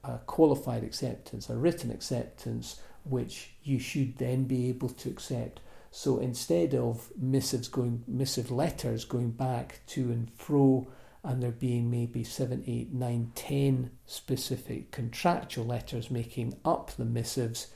a, 0.04 0.18
qualified 0.26 0.84
acceptance, 0.84 1.48
a 1.48 1.56
written 1.56 1.90
acceptance, 1.90 2.80
which 3.04 3.54
you 3.62 3.78
should 3.78 4.18
then 4.18 4.44
be 4.44 4.68
able 4.68 4.88
to 4.88 5.08
accept. 5.08 5.60
So 5.90 6.18
instead 6.18 6.74
of 6.74 7.10
missives 7.16 7.68
going, 7.68 8.04
missive 8.06 8.50
letters 8.50 9.04
going 9.04 9.30
back 9.32 9.80
to 9.88 10.10
and 10.10 10.30
fro 10.36 10.86
and 11.24 11.42
there 11.42 11.52
being 11.52 11.90
maybe 11.90 12.24
seven, 12.24 12.64
eight, 12.66 12.92
nine, 12.92 13.30
ten 13.34 13.90
specific 14.06 14.90
contractual 14.90 15.66
letters 15.66 16.10
making 16.10 16.54
up 16.64 16.90
the 16.92 17.04
missives. 17.04 17.68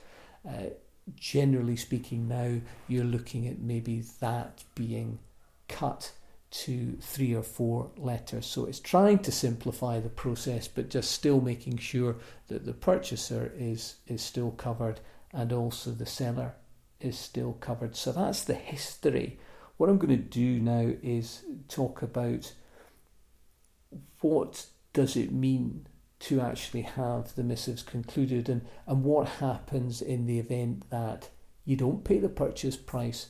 Uh, 0.49 0.71
generally 1.15 1.77
speaking, 1.77 2.27
now 2.27 2.61
you're 2.89 3.05
looking 3.05 3.47
at 3.47 3.61
maybe 3.61 4.03
that 4.21 4.65
being 4.75 5.19
cut 5.69 6.13
to 6.51 6.97
three 7.01 7.35
or 7.35 7.43
four 7.43 7.91
letters. 7.97 8.47
So 8.47 8.67
it's 8.67 8.81
trying 8.81 9.19
to 9.21 9.33
simplify 9.33 10.01
the 10.01 10.09
process, 10.09 10.69
but 10.69 10.89
just 10.89 11.11
still 11.11 11.41
making 11.41 11.79
sure 11.79 12.17
that 12.49 12.65
the 12.65 12.73
purchaser 12.73 13.53
is, 13.59 13.97
is 14.07 14.23
still 14.23 14.53
covered 14.53 15.01
and 15.33 15.53
also 15.53 15.91
the 15.91 16.07
seller 16.07 16.55
is 17.01 17.19
still 17.19 17.55
covered. 17.55 17.97
So 17.97 18.13
that's 18.13 18.45
the 18.45 18.55
history. 18.55 19.39
What 19.77 19.91
I'm 19.91 19.99
going 19.99 20.17
to 20.17 20.23
do 20.23 20.61
now 20.61 20.93
is 21.03 21.43
talk 21.69 22.03
about 22.03 22.53
what 24.21 24.67
does 24.93 25.17
it 25.17 25.33
mean 25.33 25.87
to 26.19 26.41
actually 26.41 26.83
have 26.83 27.35
the 27.35 27.45
missives 27.45 27.83
concluded 27.83 28.49
and, 28.49 28.63
and 28.87 29.05
what 29.05 29.29
happens 29.29 30.01
in 30.01 30.27
the 30.27 30.39
event 30.39 30.89
that 30.91 31.29
you 31.65 31.77
don't 31.77 32.05
pay 32.05 32.19
the 32.19 32.29
purchase 32.29 32.77
price 32.77 33.29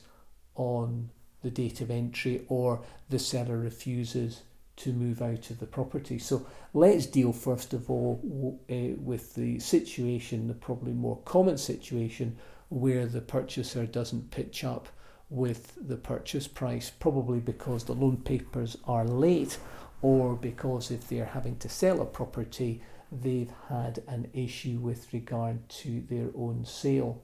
on 0.55 1.09
the 1.47 1.69
date 1.69 1.79
of 1.79 1.89
entry 1.89 2.43
or 2.49 2.81
the 3.07 3.17
seller 3.17 3.57
refuses 3.57 4.41
to 4.75 4.91
move 4.91 5.21
out 5.21 5.49
of 5.49 5.59
the 5.59 5.65
property. 5.65 6.19
So 6.19 6.45
let's 6.73 7.05
deal 7.05 7.31
first 7.31 7.73
of 7.73 7.89
all 7.89 8.59
uh, 8.69 8.99
with 9.01 9.33
the 9.35 9.59
situation, 9.59 10.49
the 10.49 10.53
probably 10.53 10.91
more 10.91 11.19
common 11.23 11.57
situation 11.57 12.35
where 12.67 13.05
the 13.05 13.21
purchaser 13.21 13.85
doesn't 13.85 14.29
pitch 14.29 14.65
up 14.65 14.89
with 15.29 15.71
the 15.87 15.95
purchase 15.95 16.49
price, 16.49 16.89
probably 16.89 17.39
because 17.39 17.85
the 17.85 17.93
loan 17.93 18.17
papers 18.17 18.75
are 18.85 19.05
late 19.05 19.57
or 20.01 20.35
because 20.35 20.91
if 20.91 21.07
they're 21.07 21.25
having 21.25 21.55
to 21.59 21.69
sell 21.69 22.01
a 22.01 22.05
property, 22.05 22.81
they've 23.09 23.53
had 23.69 24.03
an 24.09 24.29
issue 24.33 24.79
with 24.79 25.13
regard 25.13 25.69
to 25.69 26.01
their 26.09 26.27
own 26.35 26.65
sale. 26.65 27.21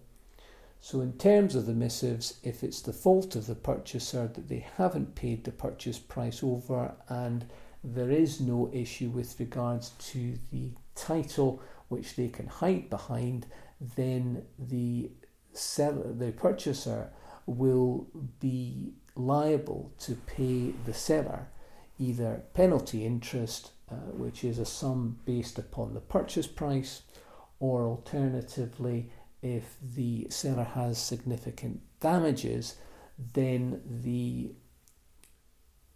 So, 0.85 0.99
in 0.99 1.13
terms 1.13 1.55
of 1.55 1.65
the 1.65 1.73
missives, 1.73 2.41
if 2.43 2.61
it's 2.61 2.81
the 2.81 2.91
fault 2.91 3.37
of 3.37 3.47
the 3.47 3.55
purchaser 3.55 4.27
that 4.27 4.49
they 4.49 4.65
haven't 4.75 5.15
paid 5.15 5.45
the 5.45 5.53
purchase 5.53 5.97
price 5.97 6.43
over 6.43 6.93
and 7.07 7.45
there 7.85 8.11
is 8.11 8.41
no 8.41 8.69
issue 8.73 9.09
with 9.09 9.39
regards 9.39 9.91
to 10.11 10.37
the 10.51 10.71
title 10.93 11.61
which 11.87 12.17
they 12.17 12.27
can 12.27 12.47
hide 12.47 12.89
behind, 12.89 13.45
then 13.95 14.43
the 14.59 15.09
seller, 15.53 16.11
the 16.11 16.33
purchaser 16.33 17.09
will 17.45 18.05
be 18.41 18.91
liable 19.15 19.93
to 19.99 20.15
pay 20.15 20.73
the 20.85 20.93
seller 20.93 21.47
either 21.97 22.43
penalty 22.53 23.05
interest, 23.05 23.71
uh, 23.89 23.95
which 24.11 24.43
is 24.43 24.59
a 24.59 24.65
sum 24.65 25.17
based 25.23 25.57
upon 25.57 25.93
the 25.93 26.01
purchase 26.01 26.47
price, 26.47 27.03
or 27.61 27.87
alternatively, 27.87 29.09
if 29.43 29.75
the 29.81 30.25
seller 30.29 30.63
has 30.63 30.97
significant 30.97 31.81
damages, 31.99 32.77
then 33.33 33.81
the 33.85 34.53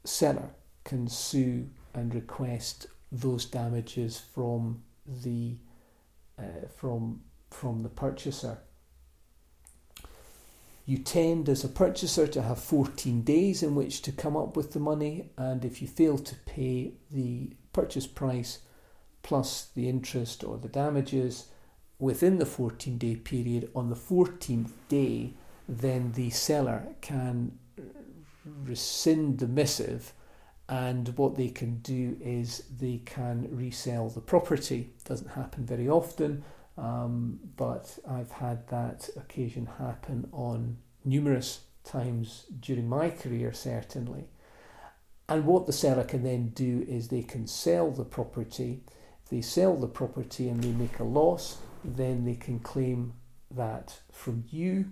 seller 0.03 0.49
can 0.83 1.07
sue 1.07 1.69
and 1.93 2.13
request 2.13 2.87
those 3.11 3.45
damages 3.45 4.19
from 4.19 4.83
the 5.23 5.55
uh, 6.37 6.67
from 6.75 7.21
from 7.49 7.81
the 7.81 7.89
purchaser. 7.89 8.59
You 10.85 10.99
tend, 10.99 11.49
as 11.49 11.63
a 11.63 11.69
purchaser, 11.69 12.27
to 12.27 12.41
have 12.41 12.59
14 12.59 13.21
days 13.23 13.61
in 13.61 13.75
which 13.75 14.01
to 14.03 14.11
come 14.11 14.37
up 14.37 14.55
with 14.55 14.71
the 14.71 14.79
money, 14.79 15.31
and 15.37 15.65
if 15.65 15.81
you 15.81 15.87
fail 15.87 16.17
to 16.17 16.35
pay 16.45 16.93
the 17.11 17.51
purchase 17.73 18.07
price 18.07 18.59
plus 19.21 19.67
the 19.75 19.89
interest 19.89 20.45
or 20.45 20.57
the 20.57 20.69
damages 20.69 21.47
within 21.99 22.37
the 22.37 22.45
14 22.45 22.97
day 22.97 23.15
period, 23.15 23.69
on 23.75 23.89
the 23.89 23.95
14th 23.95 24.71
day, 24.87 25.33
then 25.67 26.13
the 26.13 26.29
seller 26.29 26.87
can 27.01 27.57
rescind 28.65 29.39
the 29.39 29.47
missive 29.47 30.13
and 30.69 31.17
what 31.17 31.35
they 31.35 31.47
can 31.47 31.77
do 31.77 32.17
is 32.19 32.63
they 32.79 33.01
can 33.05 33.47
resell 33.51 34.09
the 34.09 34.19
property. 34.19 34.91
Doesn't 35.05 35.29
happen 35.29 35.65
very 35.65 35.87
often, 35.87 36.43
um, 36.77 37.39
but 37.55 37.97
I've 38.07 38.31
had 38.31 38.67
that 38.67 39.09
occasion 39.15 39.67
happen 39.77 40.27
on 40.33 40.77
numerous 41.05 41.61
times 41.85 42.45
during 42.59 42.89
my 42.89 43.09
career, 43.09 43.53
certainly. 43.53 44.25
And 45.29 45.45
what 45.45 45.67
the 45.67 45.73
seller 45.73 46.03
can 46.03 46.23
then 46.23 46.49
do 46.49 46.85
is 46.87 47.07
they 47.07 47.23
can 47.23 47.47
sell 47.47 47.89
the 47.91 48.05
property. 48.05 48.81
They 49.29 49.41
sell 49.41 49.75
the 49.75 49.87
property 49.87 50.49
and 50.49 50.61
they 50.61 50.71
make 50.71 50.99
a 50.99 51.03
loss, 51.03 51.57
then 51.87 52.25
they 52.25 52.35
can 52.35 52.59
claim 52.59 53.13
that 53.49 53.99
from 54.11 54.43
you, 54.51 54.91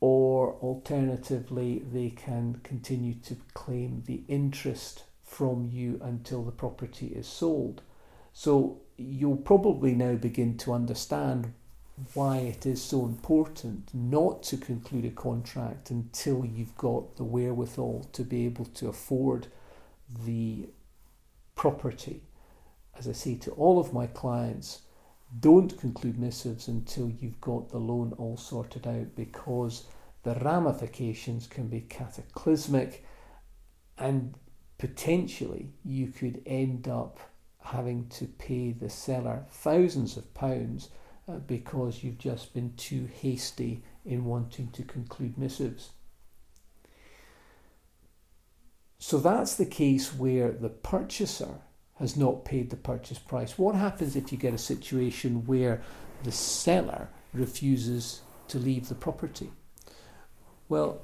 or 0.00 0.54
alternatively, 0.54 1.84
they 1.92 2.10
can 2.10 2.60
continue 2.62 3.14
to 3.14 3.36
claim 3.52 4.02
the 4.06 4.22
interest 4.28 5.04
from 5.22 5.68
you 5.70 6.00
until 6.02 6.42
the 6.42 6.52
property 6.52 7.08
is 7.08 7.26
sold. 7.26 7.82
So 8.32 8.80
you'll 8.96 9.36
probably 9.36 9.94
now 9.94 10.14
begin 10.14 10.56
to 10.58 10.72
understand 10.72 11.52
why 12.14 12.38
it 12.38 12.66
is 12.66 12.82
so 12.82 13.04
important 13.04 13.90
not 13.94 14.42
to 14.42 14.56
conclude 14.56 15.04
a 15.04 15.10
contract 15.10 15.90
until 15.90 16.44
you've 16.44 16.76
got 16.76 17.16
the 17.16 17.24
wherewithal 17.24 18.08
to 18.12 18.22
be 18.22 18.44
able 18.46 18.64
to 18.64 18.88
afford 18.88 19.46
the 20.24 20.68
property. 21.54 22.22
As 22.98 23.08
I 23.08 23.12
say 23.12 23.36
to 23.36 23.52
all 23.52 23.78
of 23.78 23.92
my 23.92 24.06
clients, 24.06 24.82
don't 25.40 25.78
conclude 25.78 26.18
missives 26.18 26.68
until 26.68 27.10
you've 27.10 27.40
got 27.40 27.70
the 27.70 27.78
loan 27.78 28.12
all 28.18 28.36
sorted 28.36 28.86
out 28.86 29.14
because 29.16 29.84
the 30.22 30.34
ramifications 30.36 31.46
can 31.46 31.68
be 31.68 31.80
cataclysmic 31.80 33.04
and 33.98 34.34
potentially 34.78 35.72
you 35.84 36.08
could 36.08 36.42
end 36.46 36.88
up 36.88 37.18
having 37.60 38.06
to 38.08 38.26
pay 38.26 38.72
the 38.72 38.90
seller 38.90 39.44
thousands 39.50 40.16
of 40.16 40.34
pounds 40.34 40.90
uh, 41.28 41.36
because 41.38 42.04
you've 42.04 42.18
just 42.18 42.52
been 42.52 42.74
too 42.76 43.08
hasty 43.20 43.82
in 44.04 44.24
wanting 44.24 44.68
to 44.68 44.82
conclude 44.82 45.38
missives. 45.38 45.90
So 48.98 49.18
that's 49.18 49.56
the 49.56 49.66
case 49.66 50.14
where 50.14 50.50
the 50.52 50.68
purchaser 50.68 51.60
has 51.98 52.16
not 52.16 52.44
paid 52.44 52.70
the 52.70 52.76
purchase 52.76 53.18
price. 53.18 53.58
What 53.58 53.74
happens 53.74 54.16
if 54.16 54.32
you 54.32 54.38
get 54.38 54.54
a 54.54 54.58
situation 54.58 55.46
where 55.46 55.80
the 56.24 56.32
seller 56.32 57.08
refuses 57.32 58.22
to 58.48 58.58
leave 58.58 58.88
the 58.88 58.94
property? 58.94 59.50
Well, 60.68 61.02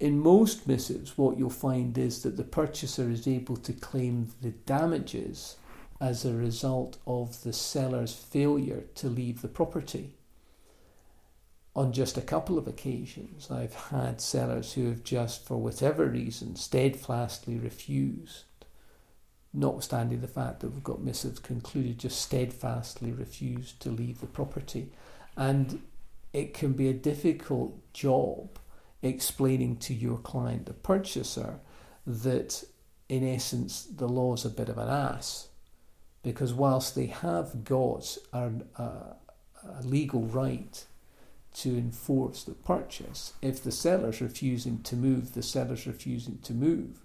in 0.00 0.18
most 0.18 0.66
missives, 0.66 1.16
what 1.16 1.38
you'll 1.38 1.50
find 1.50 1.96
is 1.96 2.22
that 2.22 2.36
the 2.36 2.42
purchaser 2.42 3.08
is 3.08 3.28
able 3.28 3.56
to 3.58 3.72
claim 3.72 4.30
the 4.40 4.50
damages 4.50 5.56
as 6.00 6.24
a 6.24 6.34
result 6.34 6.98
of 7.06 7.44
the 7.44 7.52
seller's 7.52 8.12
failure 8.12 8.84
to 8.96 9.08
leave 9.08 9.42
the 9.42 9.48
property. 9.48 10.14
On 11.76 11.92
just 11.92 12.18
a 12.18 12.22
couple 12.22 12.58
of 12.58 12.66
occasions, 12.66 13.48
I've 13.50 13.74
had 13.74 14.20
sellers 14.20 14.72
who 14.72 14.88
have 14.88 15.04
just, 15.04 15.44
for 15.44 15.56
whatever 15.56 16.06
reason, 16.06 16.56
steadfastly 16.56 17.56
refused, 17.56 18.44
notwithstanding 19.54 20.20
the 20.20 20.28
fact 20.28 20.60
that 20.60 20.70
we've 20.70 20.84
got 20.84 21.02
missives 21.02 21.38
concluded, 21.38 21.98
just 21.98 22.20
steadfastly 22.20 23.12
refused 23.12 23.80
to 23.80 23.90
leave 23.90 24.20
the 24.20 24.26
property. 24.26 24.90
And 25.36 25.82
it 26.32 26.54
can 26.54 26.72
be 26.72 26.88
a 26.88 26.94
difficult 26.94 27.92
job 27.92 28.58
explaining 29.02 29.76
to 29.76 29.94
your 29.94 30.18
client, 30.18 30.66
the 30.66 30.72
purchaser, 30.72 31.58
that 32.06 32.64
in 33.08 33.26
essence 33.26 33.84
the 33.84 34.08
law 34.08 34.34
is 34.34 34.44
a 34.44 34.50
bit 34.50 34.68
of 34.68 34.78
an 34.78 34.88
ass. 34.88 35.48
Because 36.22 36.54
whilst 36.54 36.94
they 36.94 37.06
have 37.06 37.64
got 37.64 38.16
a, 38.32 38.50
a, 38.76 39.16
a 39.64 39.82
legal 39.82 40.22
right 40.22 40.84
to 41.54 41.76
enforce 41.76 42.44
the 42.44 42.54
purchase, 42.54 43.34
if 43.42 43.62
the 43.62 43.72
seller's 43.72 44.20
refusing 44.20 44.82
to 44.84 44.96
move, 44.96 45.34
the 45.34 45.42
seller's 45.42 45.86
refusing 45.86 46.38
to 46.38 46.54
move. 46.54 47.00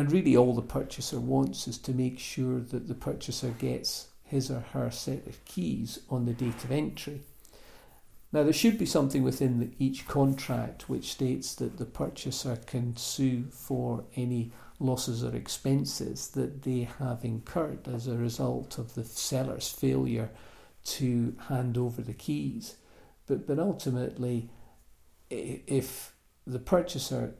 And 0.00 0.10
really, 0.10 0.34
all 0.34 0.54
the 0.54 0.62
purchaser 0.62 1.20
wants 1.20 1.68
is 1.68 1.76
to 1.76 1.92
make 1.92 2.18
sure 2.18 2.58
that 2.58 2.88
the 2.88 2.94
purchaser 2.94 3.50
gets 3.50 4.06
his 4.24 4.50
or 4.50 4.60
her 4.72 4.90
set 4.90 5.26
of 5.26 5.44
keys 5.44 5.98
on 6.08 6.24
the 6.24 6.32
date 6.32 6.64
of 6.64 6.72
entry. 6.72 7.20
Now, 8.32 8.42
there 8.42 8.54
should 8.54 8.78
be 8.78 8.86
something 8.86 9.22
within 9.22 9.60
the, 9.60 9.70
each 9.78 10.08
contract 10.08 10.88
which 10.88 11.12
states 11.12 11.54
that 11.56 11.76
the 11.76 11.84
purchaser 11.84 12.56
can 12.64 12.96
sue 12.96 13.48
for 13.50 14.04
any 14.16 14.52
losses 14.78 15.22
or 15.22 15.36
expenses 15.36 16.28
that 16.28 16.62
they 16.62 16.88
have 16.98 17.22
incurred 17.22 17.86
as 17.86 18.06
a 18.06 18.16
result 18.16 18.78
of 18.78 18.94
the 18.94 19.04
seller's 19.04 19.68
failure 19.68 20.30
to 20.84 21.36
hand 21.48 21.76
over 21.76 22.00
the 22.00 22.14
keys. 22.14 22.76
But, 23.26 23.46
but 23.46 23.58
ultimately, 23.58 24.48
if 25.28 26.14
the 26.46 26.58
purchaser 26.58 27.34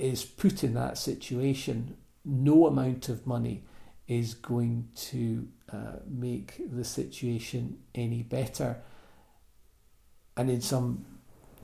is 0.00 0.24
put 0.24 0.64
in 0.64 0.74
that 0.74 0.98
situation, 0.98 1.96
no 2.24 2.66
amount 2.66 3.08
of 3.08 3.26
money 3.26 3.64
is 4.08 4.34
going 4.34 4.88
to 4.94 5.46
uh, 5.72 5.96
make 6.08 6.60
the 6.74 6.84
situation 6.84 7.78
any 7.94 8.22
better. 8.22 8.78
And 10.36 10.50
in 10.50 10.60
some 10.60 11.04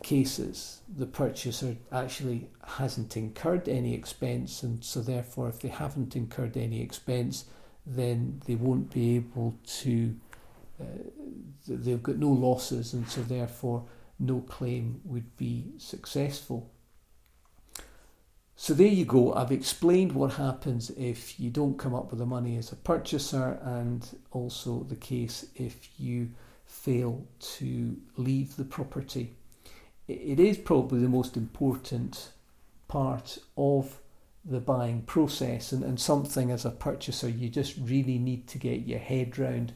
cases 0.03 0.83
the 0.95 1.07
purchaser 1.07 1.77
actually 1.91 2.49
hasn't 2.65 3.17
incurred 3.17 3.69
any 3.69 3.95
expense 3.95 4.63
and 4.63 4.85
so 4.85 5.01
therefore 5.01 5.49
if 5.49 5.61
they 5.61 5.69
haven't 5.69 6.15
incurred 6.15 6.57
any 6.57 6.81
expense 6.83 7.47
then 7.87 8.41
they 8.47 8.55
won't 8.55 8.93
be 8.93 9.17
able 9.17 9.59
to 9.67 10.15
uh, 10.81 10.85
they've 11.67 12.03
got 12.03 12.17
no 12.17 12.29
losses 12.29 12.93
and 12.93 13.09
so 13.09 13.23
therefore 13.23 13.85
no 14.19 14.41
claim 14.41 15.01
would 15.05 15.37
be 15.37 15.73
successful 15.79 16.71
so 18.57 18.75
there 18.75 18.87
you 18.87 19.05
go 19.05 19.33
i've 19.35 19.53
explained 19.53 20.13
what 20.13 20.33
happens 20.33 20.91
if 20.91 21.39
you 21.39 21.51
don't 21.51 21.79
come 21.79 21.95
up 21.95 22.11
with 22.11 22.19
the 22.19 22.27
money 22.27 22.57
as 22.57 22.73
a 22.73 22.77
purchaser 22.77 23.59
and 23.63 24.19
also 24.33 24.83
the 24.89 24.97
case 24.97 25.47
if 25.55 25.89
you 25.99 26.29
fail 26.67 27.27
to 27.41 27.97
leave 28.17 28.57
the 28.57 28.65
property. 28.65 29.35
It 30.09 30.39
is 30.39 30.59
probably 30.59 31.01
the 31.01 31.09
most 31.09 31.37
important 31.37 32.31
part 32.89 33.39
of 33.57 34.01
the 34.45 34.61
buying 34.61 35.03
process 35.03 35.73
and, 35.73 35.83
and 35.83 35.99
something 35.99 36.53
as 36.53 36.65
a 36.65 36.71
purchaser 36.71 37.29
you 37.29 37.49
just 37.49 37.75
really 37.81 38.17
need 38.17 38.47
to 38.47 38.59
get 38.59 38.87
your 38.87 39.01
head 39.01 39.37
round 39.37 39.73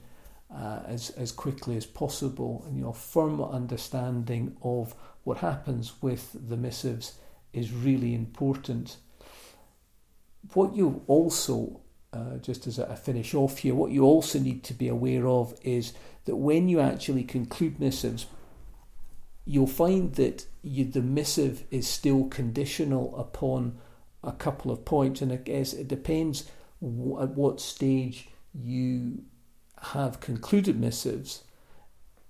uh, 0.55 0.81
as, 0.87 1.11
as 1.11 1.33
quickly 1.33 1.77
as 1.77 1.87
possible 1.87 2.65
and 2.69 2.79
your 2.79 2.95
firm 2.95 3.43
understanding 3.43 4.57
of 4.63 4.95
what 5.25 5.39
happens 5.39 5.95
with 6.01 6.37
the 6.49 6.57
missives 6.57 7.15
is 7.53 7.73
really 7.73 8.15
important. 8.15 8.97
What 10.55 10.75
you 10.75 11.03
also, 11.07 11.81
uh, 12.13 12.37
just 12.39 12.67
as 12.67 12.79
a 12.79 12.97
finish 12.97 13.35
off 13.35 13.59
here, 13.59 13.75
what 13.75 13.93
you 13.93 14.05
also 14.05 14.39
need 14.39 14.65
to 14.65 14.75
be 14.75 14.89
aware 14.89 15.27
of 15.27 15.55
is 15.63 15.93
that 16.25 16.37
when 16.37 16.69
you 16.69 16.81
actually 16.81 17.25
conclude 17.25 17.81
missives, 17.81 18.27
you'll 19.45 19.67
find 19.67 20.15
that 20.15 20.47
you, 20.63 20.85
the 20.85 21.03
missive 21.03 21.65
is 21.71 21.89
still 21.89 22.25
conditional 22.25 23.17
upon 23.19 23.79
a 24.23 24.33
couple 24.33 24.71
of 24.71 24.85
points, 24.85 25.23
and 25.23 25.33
I 25.33 25.37
guess 25.37 25.73
it 25.73 25.89
depends 25.89 26.51
w- 26.81 27.21
at 27.21 27.31
what 27.31 27.61
stage 27.61 28.29
you 28.55 29.25
have 29.83 30.21
concluded 30.21 30.79
missives 30.79 31.45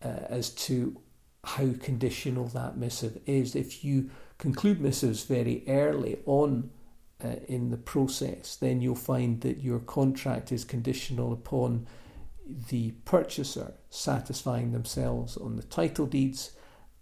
uh, 0.04 0.24
as 0.28 0.50
to 0.50 1.00
how 1.42 1.72
conditional 1.80 2.46
that 2.48 2.76
missive 2.76 3.18
is. 3.26 3.56
If 3.56 3.84
you 3.84 4.10
conclude 4.40 4.80
missives 4.80 5.24
very 5.24 5.62
early 5.68 6.18
on 6.26 6.70
uh, 7.22 7.36
in 7.46 7.70
the 7.70 7.76
process, 7.76 8.56
then 8.56 8.80
you'll 8.80 8.94
find 8.94 9.40
that 9.42 9.62
your 9.62 9.78
contract 9.78 10.50
is 10.50 10.64
conditional 10.64 11.32
upon 11.32 11.86
the 12.70 12.90
purchaser 13.04 13.74
satisfying 13.90 14.72
themselves 14.72 15.36
on 15.36 15.56
the 15.56 15.62
title 15.62 16.06
deeds 16.06 16.52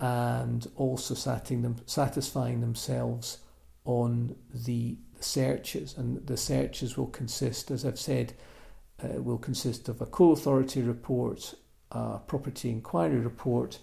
and 0.01 0.67
also 0.77 1.15
them, 1.15 1.77
satisfying 1.87 2.61
themselves 2.61 3.39
on 3.85 4.37
the, 4.53 4.99
searches. 5.21 5.97
And 5.97 6.27
the 6.27 6.37
searches 6.37 6.97
will 6.97 7.07
consist, 7.07 7.71
as 7.71 7.85
I've 7.85 7.99
said, 7.99 8.35
uh, 9.03 9.21
will 9.23 9.39
consist 9.39 9.89
of 9.89 10.01
a 10.01 10.07
Coal 10.07 10.33
Authority 10.33 10.83
report, 10.83 11.55
a 11.91 12.19
property 12.19 12.71
inquiry 12.71 13.19
report, 13.19 13.79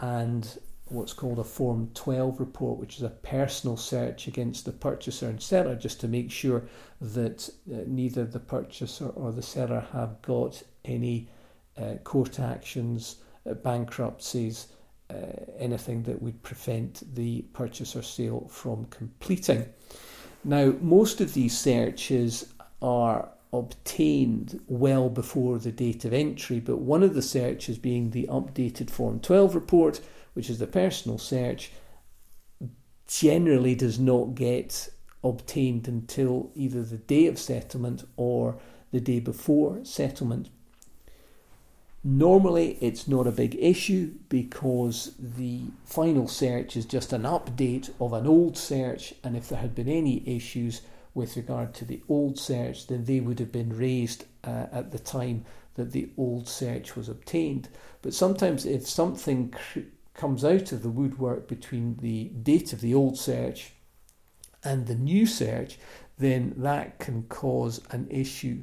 and 0.00 0.58
what's 0.92 1.12
called 1.12 1.38
a 1.38 1.44
Form 1.44 1.90
12 1.94 2.40
report, 2.40 2.78
which 2.78 2.96
is 2.96 3.02
a 3.02 3.10
personal 3.10 3.76
search 3.76 4.26
against 4.26 4.64
the 4.64 4.72
purchaser 4.72 5.28
and 5.28 5.42
seller, 5.42 5.74
just 5.74 6.00
to 6.00 6.08
make 6.08 6.30
sure 6.30 6.64
that 7.00 7.48
uh, 7.72 7.78
neither 7.86 8.24
the 8.24 8.40
purchaser 8.40 9.08
or 9.08 9.32
the 9.32 9.42
seller 9.42 9.86
have 9.92 10.20
got 10.22 10.62
any 10.84 11.28
uh, 11.76 11.94
court 12.04 12.38
actions, 12.38 13.16
uh, 13.48 13.54
bankruptcies, 13.54 14.68
uh, 15.10 15.14
anything 15.58 16.02
that 16.04 16.20
would 16.22 16.42
prevent 16.42 17.14
the 17.14 17.42
purchaser 17.52 18.02
sale 18.02 18.46
from 18.50 18.84
completing. 18.86 19.66
Now, 20.44 20.74
most 20.80 21.20
of 21.20 21.34
these 21.34 21.56
searches 21.56 22.52
are 22.80 23.28
obtained 23.52 24.60
well 24.66 25.10
before 25.10 25.58
the 25.58 25.72
date 25.72 26.04
of 26.04 26.12
entry, 26.12 26.58
but 26.58 26.78
one 26.78 27.02
of 27.02 27.14
the 27.14 27.22
searches 27.22 27.78
being 27.78 28.10
the 28.10 28.26
updated 28.28 28.90
Form 28.90 29.20
12 29.20 29.54
report, 29.54 30.00
which 30.34 30.50
is 30.50 30.58
the 30.58 30.66
personal 30.66 31.18
search, 31.18 31.72
generally 33.06 33.74
does 33.74 33.98
not 33.98 34.34
get 34.34 34.88
obtained 35.22 35.86
until 35.86 36.50
either 36.54 36.82
the 36.82 36.96
day 36.96 37.26
of 37.26 37.38
settlement 37.38 38.04
or 38.16 38.56
the 38.90 39.00
day 39.00 39.20
before 39.20 39.84
settlement. 39.84 40.48
Normally, 42.04 42.78
it's 42.80 43.06
not 43.06 43.28
a 43.28 43.32
big 43.32 43.56
issue 43.60 44.14
because 44.28 45.14
the 45.18 45.60
final 45.84 46.26
search 46.26 46.76
is 46.76 46.84
just 46.84 47.12
an 47.12 47.22
update 47.22 47.90
of 48.00 48.12
an 48.12 48.26
old 48.26 48.58
search, 48.58 49.14
and 49.22 49.36
if 49.36 49.48
there 49.48 49.60
had 49.60 49.74
been 49.74 49.88
any 49.88 50.28
issues 50.28 50.82
with 51.14 51.36
regard 51.36 51.74
to 51.74 51.84
the 51.84 52.02
old 52.08 52.38
search, 52.38 52.88
then 52.88 53.04
they 53.04 53.20
would 53.20 53.38
have 53.38 53.52
been 53.52 53.76
raised 53.76 54.24
uh, 54.42 54.66
at 54.72 54.90
the 54.90 54.98
time 54.98 55.44
that 55.74 55.92
the 55.92 56.10
old 56.16 56.48
search 56.48 56.96
was 56.96 57.08
obtained. 57.08 57.68
But 58.02 58.14
sometimes, 58.14 58.66
if 58.66 58.88
something 58.88 59.50
cr- 59.50 59.80
comes 60.14 60.44
out 60.44 60.72
of 60.72 60.82
the 60.82 60.90
woodwork 60.90 61.48
between 61.48 61.96
the 61.96 62.24
date 62.28 62.72
of 62.72 62.80
the 62.80 62.94
old 62.94 63.18
search 63.18 63.72
and 64.62 64.86
the 64.86 64.94
new 64.94 65.26
search, 65.26 65.78
then 66.18 66.54
that 66.58 66.98
can 66.98 67.24
cause 67.24 67.80
an 67.90 68.06
issue 68.10 68.62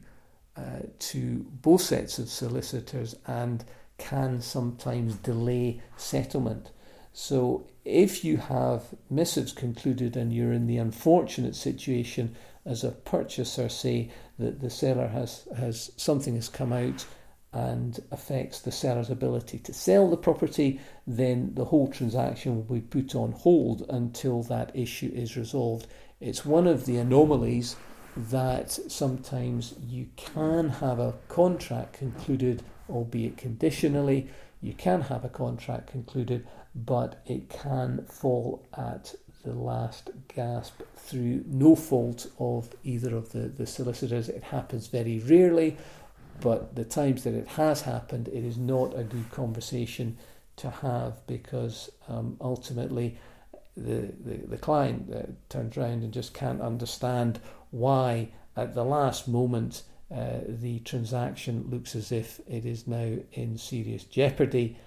uh, 0.56 0.82
to 1.00 1.46
both 1.62 1.82
sets 1.82 2.20
of 2.20 2.30
solicitors 2.30 3.16
and 3.26 3.64
can 3.98 4.42
sometimes 4.42 5.16
delay 5.16 5.82
settlement. 5.98 6.72
So, 7.14 7.68
if 7.84 8.24
you 8.24 8.38
have 8.38 8.84
missives 9.10 9.52
concluded 9.52 10.16
and 10.16 10.32
you're 10.32 10.54
in 10.54 10.68
the 10.68 10.78
unfortunate 10.78 11.56
situation 11.56 12.36
as 12.66 12.84
a 12.84 12.92
purchaser 12.92 13.68
say 13.68 14.12
that 14.38 14.62
the 14.62 14.70
seller 14.70 15.08
has, 15.08 15.48
has 15.58 15.92
something 15.98 16.36
has 16.36 16.50
come 16.50 16.72
out 16.72 17.06
and 17.52 18.00
affects 18.12 18.62
the 18.62 18.72
seller's 18.72 19.10
ability 19.10 19.60
to 19.60 19.74
sell 19.74 20.10
the 20.10 20.18
property, 20.18 20.80
then 21.08 21.52
the 21.56 21.66
whole 21.66 21.88
transaction 21.88 22.56
will 22.56 22.76
be 22.76 22.82
put 22.82 23.16
on 23.16 23.32
hold 23.32 23.86
until 23.90 24.44
that 24.44 24.72
issue 24.76 25.12
is 25.14 25.36
resolved. 25.36 25.88
It's 26.20 26.46
one 26.46 26.68
of 26.68 26.86
the 26.86 26.98
anomalies 26.98 27.76
that 28.16 28.72
sometimes 28.72 29.74
you 29.88 30.08
can 30.16 30.70
have 30.70 31.00
a 31.00 31.16
contract 31.28 31.94
concluded, 31.94 32.62
albeit 32.90 33.38
conditionally. 33.38 34.28
You 34.62 34.74
can 34.74 35.02
have 35.02 35.24
a 35.24 35.30
contract 35.30 35.88
concluded, 35.88 36.46
but 36.76 37.22
it 37.26 37.50
can 37.50 38.06
fall 38.06 38.68
at 38.78 39.16
the 39.44 39.54
last 39.54 40.12
gasp 40.28 40.82
through 40.98 41.44
no 41.48 41.76
fault 41.76 42.28
of 42.40 42.70
either 42.84 43.16
of 43.16 43.32
the, 43.32 43.48
the 43.48 43.66
solicitors. 43.66 44.28
It 44.28 44.44
happens 44.44 44.88
very 44.88 45.20
rarely, 45.20 45.78
but 46.41 46.75
the 46.75 46.86
times 46.86 47.23
that 47.23 47.34
it 47.34 47.47
has 47.49 47.82
happened, 47.82 48.28
it 48.28 48.43
is 48.43 48.58
not 48.58 48.97
a 48.97 49.04
good 49.04 49.30
conversation 49.32 50.17
to 50.58 50.69
have 50.69 51.25
because 51.28 51.89
um, 52.08 52.38
ultimately 52.41 53.17
the, 53.78 54.12
the, 54.23 54.38
the 54.47 54.58
client 54.58 55.13
uh, 55.13 55.21
turns 55.47 55.78
around 55.78 56.04
and 56.04 56.12
just 56.12 56.34
can't 56.34 56.62
understand 56.62 57.39
why 57.71 58.30
at 58.58 58.75
the 58.75 58.84
last 58.84 59.28
moment 59.28 59.84
uh, 60.13 60.39
the 60.47 60.80
transaction 60.80 61.65
looks 61.69 61.95
as 61.95 62.12
if 62.12 62.41
it 62.47 62.65
is 62.65 62.88
now 62.88 63.17
in 63.34 63.58
serious 63.58 64.04
jeopardy. 64.04 64.78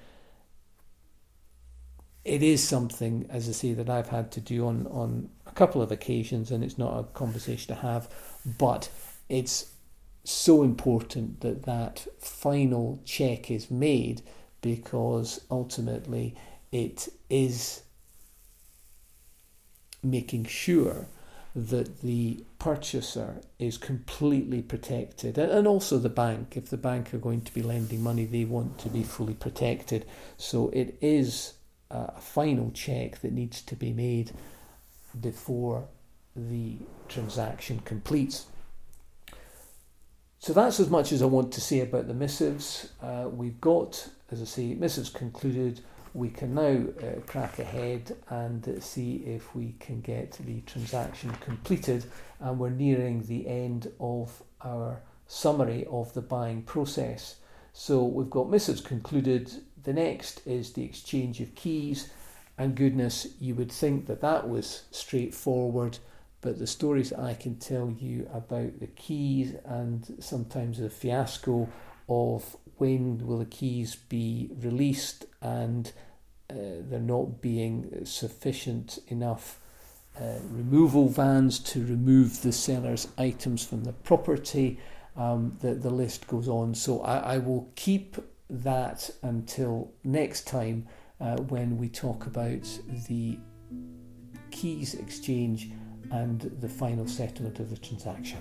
It 2.24 2.42
is 2.42 2.66
something, 2.66 3.26
as 3.30 3.48
I 3.48 3.52
say, 3.52 3.72
that 3.74 3.88
I've 3.88 4.08
had 4.08 4.30
to 4.32 4.40
do 4.40 4.66
on, 4.66 4.86
on 4.88 5.30
a 5.46 5.52
couple 5.52 5.80
of 5.80 5.90
occasions, 5.90 6.50
and 6.50 6.62
it's 6.62 6.78
not 6.78 6.98
a 6.98 7.04
conversation 7.04 7.74
to 7.74 7.80
have, 7.80 8.08
but 8.58 8.90
it's 9.28 9.71
so 10.24 10.62
important 10.62 11.40
that 11.40 11.64
that 11.64 12.06
final 12.18 13.00
check 13.04 13.50
is 13.50 13.70
made 13.70 14.22
because 14.60 15.40
ultimately 15.50 16.34
it 16.70 17.08
is 17.28 17.82
making 20.02 20.44
sure 20.44 21.06
that 21.54 22.00
the 22.00 22.44
purchaser 22.58 23.40
is 23.58 23.76
completely 23.76 24.62
protected. 24.62 25.36
And 25.36 25.66
also 25.66 25.98
the 25.98 26.08
bank. 26.08 26.56
If 26.56 26.70
the 26.70 26.78
bank 26.78 27.12
are 27.12 27.18
going 27.18 27.42
to 27.42 27.52
be 27.52 27.62
lending 27.62 28.02
money 28.02 28.24
they 28.24 28.44
want 28.44 28.78
to 28.80 28.88
be 28.88 29.02
fully 29.02 29.34
protected. 29.34 30.06
So 30.38 30.70
it 30.70 30.96
is 31.00 31.54
a 31.90 32.20
final 32.20 32.70
check 32.70 33.20
that 33.20 33.32
needs 33.32 33.60
to 33.62 33.76
be 33.76 33.92
made 33.92 34.32
before 35.20 35.88
the 36.34 36.78
transaction 37.08 37.80
completes 37.84 38.46
so 40.42 40.52
that's 40.52 40.80
as 40.80 40.90
much 40.90 41.12
as 41.12 41.22
I 41.22 41.26
want 41.26 41.52
to 41.52 41.60
say 41.60 41.82
about 41.82 42.08
the 42.08 42.14
missives. 42.14 42.88
Uh, 43.00 43.28
we've 43.30 43.60
got, 43.60 44.08
as 44.32 44.42
I 44.42 44.44
say, 44.44 44.74
missives 44.74 45.08
concluded. 45.08 45.82
We 46.14 46.30
can 46.30 46.52
now 46.52 46.84
uh, 47.00 47.20
crack 47.28 47.60
ahead 47.60 48.16
and 48.28 48.82
see 48.82 49.18
if 49.18 49.54
we 49.54 49.76
can 49.78 50.00
get 50.00 50.32
the 50.44 50.62
transaction 50.62 51.30
completed. 51.34 52.06
And 52.40 52.58
we're 52.58 52.70
nearing 52.70 53.22
the 53.22 53.46
end 53.46 53.92
of 54.00 54.42
our 54.64 55.00
summary 55.28 55.86
of 55.88 56.12
the 56.12 56.22
buying 56.22 56.62
process. 56.62 57.36
So 57.72 58.02
we've 58.02 58.28
got 58.28 58.50
missives 58.50 58.80
concluded. 58.80 59.48
The 59.84 59.92
next 59.92 60.44
is 60.44 60.72
the 60.72 60.82
exchange 60.82 61.40
of 61.40 61.54
keys. 61.54 62.10
And 62.58 62.74
goodness, 62.74 63.28
you 63.38 63.54
would 63.54 63.70
think 63.70 64.06
that 64.06 64.22
that 64.22 64.48
was 64.48 64.86
straightforward 64.90 65.98
but 66.42 66.58
the 66.58 66.66
stories 66.66 67.12
I 67.12 67.34
can 67.34 67.56
tell 67.56 67.90
you 67.90 68.28
about 68.34 68.80
the 68.80 68.88
keys 68.88 69.54
and 69.64 70.16
sometimes 70.18 70.78
the 70.78 70.90
fiasco 70.90 71.68
of 72.08 72.56
when 72.76 73.24
will 73.24 73.38
the 73.38 73.46
keys 73.46 73.94
be 73.94 74.50
released 74.60 75.24
and 75.40 75.90
uh, 76.50 76.54
there 76.80 77.00
not 77.00 77.40
being 77.40 78.04
sufficient 78.04 78.98
enough 79.06 79.60
uh, 80.20 80.40
removal 80.50 81.08
vans 81.08 81.58
to 81.60 81.86
remove 81.86 82.42
the 82.42 82.52
seller's 82.52 83.08
items 83.16 83.64
from 83.64 83.84
the 83.84 83.92
property. 83.92 84.78
Um, 85.16 85.56
the, 85.60 85.74
the 85.74 85.90
list 85.90 86.26
goes 86.26 86.48
on. 86.48 86.74
So 86.74 87.02
I, 87.02 87.34
I 87.34 87.38
will 87.38 87.70
keep 87.76 88.16
that 88.50 89.08
until 89.22 89.92
next 90.04 90.46
time 90.46 90.88
uh, 91.20 91.36
when 91.36 91.78
we 91.78 91.88
talk 91.88 92.26
about 92.26 92.68
the 93.08 93.38
keys 94.50 94.94
exchange 94.94 95.70
and 96.12 96.40
the 96.60 96.68
final 96.68 97.06
settlement 97.06 97.58
of 97.58 97.70
the 97.70 97.76
transaction. 97.76 98.38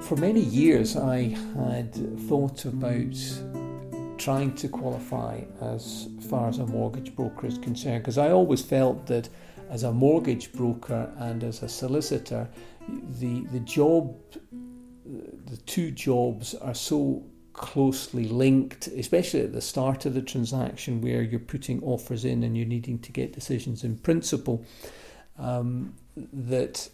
For 0.00 0.16
many 0.16 0.40
years, 0.40 0.96
I 0.96 1.36
had 1.56 1.94
thought 2.28 2.64
about 2.64 3.16
trying 4.16 4.54
to 4.54 4.68
qualify 4.68 5.40
as 5.60 6.08
far 6.30 6.48
as 6.48 6.58
a 6.58 6.66
mortgage 6.66 7.14
broker 7.14 7.46
is 7.46 7.58
concerned 7.58 8.02
because 8.02 8.16
I 8.16 8.30
always 8.30 8.62
felt 8.62 9.06
that 9.06 9.28
as 9.74 9.82
a 9.82 9.92
mortgage 9.92 10.52
broker 10.52 11.12
and 11.18 11.42
as 11.42 11.64
a 11.64 11.68
solicitor, 11.68 12.48
the 13.18 13.40
the 13.52 13.58
job, 13.58 14.16
the 15.46 15.56
two 15.66 15.90
jobs 15.90 16.54
are 16.54 16.74
so 16.74 17.24
closely 17.54 18.28
linked, 18.28 18.86
especially 18.86 19.40
at 19.40 19.52
the 19.52 19.60
start 19.60 20.06
of 20.06 20.14
the 20.14 20.22
transaction 20.22 21.00
where 21.00 21.22
you're 21.22 21.40
putting 21.40 21.82
offers 21.82 22.24
in 22.24 22.44
and 22.44 22.56
you're 22.56 22.66
needing 22.66 23.00
to 23.00 23.10
get 23.10 23.32
decisions 23.32 23.82
in 23.82 23.96
principle, 23.96 24.64
um, 25.40 25.94
that 26.32 26.88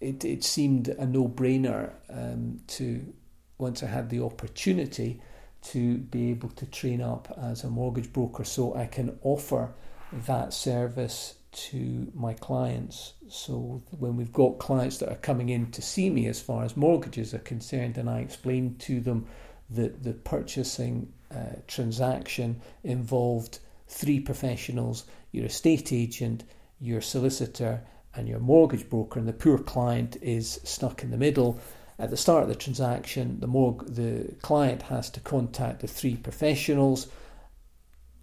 it, 0.00 0.24
it 0.24 0.42
seemed 0.42 0.88
a 0.88 1.04
no 1.04 1.28
brainer 1.28 1.92
um, 2.08 2.60
to, 2.66 3.12
once 3.58 3.82
I 3.82 3.86
had 3.86 4.08
the 4.08 4.22
opportunity, 4.22 5.20
to 5.62 5.98
be 5.98 6.30
able 6.30 6.48
to 6.50 6.66
train 6.66 7.02
up 7.02 7.30
as 7.36 7.62
a 7.62 7.68
mortgage 7.68 8.10
broker 8.10 8.42
so 8.42 8.74
I 8.74 8.86
can 8.86 9.18
offer 9.22 9.72
that 10.12 10.52
service 10.52 11.34
to 11.52 12.10
my 12.14 12.34
clients. 12.34 13.14
So 13.28 13.82
when 13.90 14.16
we've 14.16 14.32
got 14.32 14.58
clients 14.58 14.98
that 14.98 15.10
are 15.10 15.16
coming 15.16 15.50
in 15.50 15.70
to 15.72 15.82
see 15.82 16.10
me 16.10 16.26
as 16.26 16.40
far 16.40 16.64
as 16.64 16.76
mortgages 16.76 17.34
are 17.34 17.38
concerned, 17.38 17.98
and 17.98 18.08
I 18.08 18.20
explain 18.20 18.76
to 18.80 19.00
them 19.00 19.26
that 19.70 20.02
the 20.02 20.12
purchasing 20.12 21.12
uh, 21.30 21.56
transaction 21.66 22.60
involved 22.84 23.58
three 23.86 24.20
professionals 24.20 25.04
your 25.30 25.46
estate 25.46 25.92
agent, 25.92 26.44
your 26.78 27.00
solicitor, 27.00 27.80
and 28.14 28.28
your 28.28 28.38
mortgage 28.38 28.88
broker, 28.90 29.18
and 29.18 29.26
the 29.26 29.32
poor 29.32 29.58
client 29.58 30.16
is 30.20 30.60
stuck 30.64 31.02
in 31.02 31.10
the 31.10 31.16
middle. 31.16 31.58
At 31.98 32.10
the 32.10 32.16
start 32.16 32.42
of 32.42 32.48
the 32.48 32.54
transaction, 32.54 33.40
the, 33.40 33.46
morg- 33.46 33.94
the 33.94 34.34
client 34.42 34.82
has 34.82 35.08
to 35.10 35.20
contact 35.20 35.80
the 35.80 35.86
three 35.86 36.16
professionals, 36.16 37.08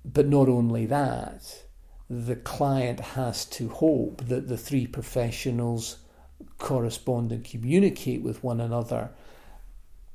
but 0.06 0.28
not 0.28 0.48
only 0.48 0.86
that, 0.86 1.64
the 2.10 2.36
client 2.36 3.00
has 3.00 3.46
to 3.46 3.70
hope 3.70 4.26
that 4.26 4.48
the 4.48 4.58
three 4.58 4.88
professionals 4.88 5.98
correspond 6.58 7.32
and 7.32 7.44
communicate 7.44 8.22
with 8.24 8.44
one 8.44 8.60
another. 8.60 9.12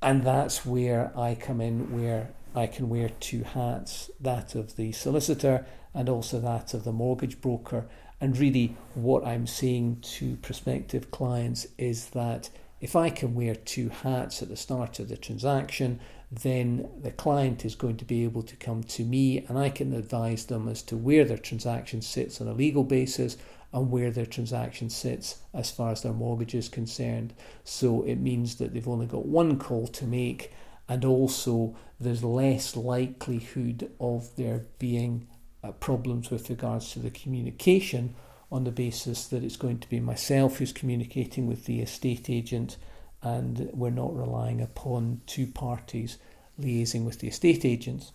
And 0.03 0.25
that's 0.25 0.67
where 0.67 1.13
I 1.17 1.35
come 1.35 1.61
in, 1.61 1.99
where 1.99 2.31
I 2.55 2.67
can 2.67 2.89
wear 2.89 3.11
two 3.21 3.45
hats 3.45 4.11
that 4.21 4.55
of 4.55 4.77
the 4.77 4.93
solicitor 4.93 5.67
and 5.95 6.09
also 6.09 6.41
that 6.41 6.75
of 6.75 6.85
the 6.85 6.93
mortgage 6.93 7.41
broker. 7.41 7.87
And 8.21 8.37
really, 8.37 8.77
what 8.95 9.25
I'm 9.25 9.47
saying 9.47 10.01
to 10.03 10.37
prospective 10.37 11.11
clients 11.11 11.67
is 11.79 12.09
that 12.11 12.51
if 12.81 12.97
I 12.97 13.09
can 13.09 13.35
wear 13.35 13.55
two 13.55 13.89
hats 13.89 14.43
at 14.43 14.49
the 14.49 14.57
start 14.57 14.99
of 14.99 15.09
the 15.09 15.17
transaction, 15.17 16.01
then 16.37 16.89
the 17.03 17.11
client 17.11 17.65
is 17.65 17.75
going 17.75 17.97
to 17.99 18.05
be 18.05 18.25
able 18.25 18.43
to 18.43 18.57
come 18.57 18.83
to 18.83 19.05
me 19.05 19.45
and 19.47 19.59
I 19.59 19.69
can 19.69 19.93
advise 19.93 20.47
them 20.47 20.69
as 20.69 20.83
to 20.83 20.97
where 20.97 21.25
their 21.25 21.39
transaction 21.39 22.03
sits 22.03 22.41
on 22.41 22.49
a 22.49 22.53
legal 22.53 22.85
basis 22.85 23.37
and 23.75 23.91
where 23.91 24.13
their 24.13 24.25
transaction 24.25 24.89
sits 24.89 25.39
as 25.53 25.71
far 25.71 25.91
as 25.91 26.03
their 26.03 26.13
mortgage 26.13 26.55
is 26.55 26.69
concerned. 26.69 27.35
So 27.65 28.03
it 28.05 28.17
means 28.17 28.57
that 28.57 28.73
they've 28.73 28.89
only 28.89 29.07
got 29.07 29.27
one 29.27 29.59
call 29.59 29.89
to 29.89 30.07
make, 30.07 30.53
and 30.89 31.05
also 31.05 31.75
there's 31.99 32.23
less 32.23 32.77
likelihood 32.77 33.91
of 33.99 34.37
there 34.37 34.67
being 34.79 35.27
uh, 35.65 35.73
problems 35.73 36.31
with 36.31 36.49
regards 36.51 36.93
to 36.93 37.01
the 37.01 37.11
communication 37.11 38.15
on 38.53 38.63
the 38.63 38.71
basis 38.71 39.27
that 39.27 39.43
it's 39.43 39.57
going 39.57 39.81
to 39.81 39.89
be 39.89 39.99
myself 39.99 40.59
who's 40.59 40.73
communicating 40.73 41.49
with 41.49 41.65
the 41.65 41.81
estate 41.81 42.31
agent 42.31 42.77
and 43.25 43.71
we're 43.73 43.91
not 43.91 44.15
relying 44.15 44.61
upon 44.61 45.21
two 45.27 45.47
parties 45.47 46.19
liaising 46.61 47.05
with 47.05 47.19
the 47.19 47.29
estate 47.29 47.65
agents. 47.65 48.13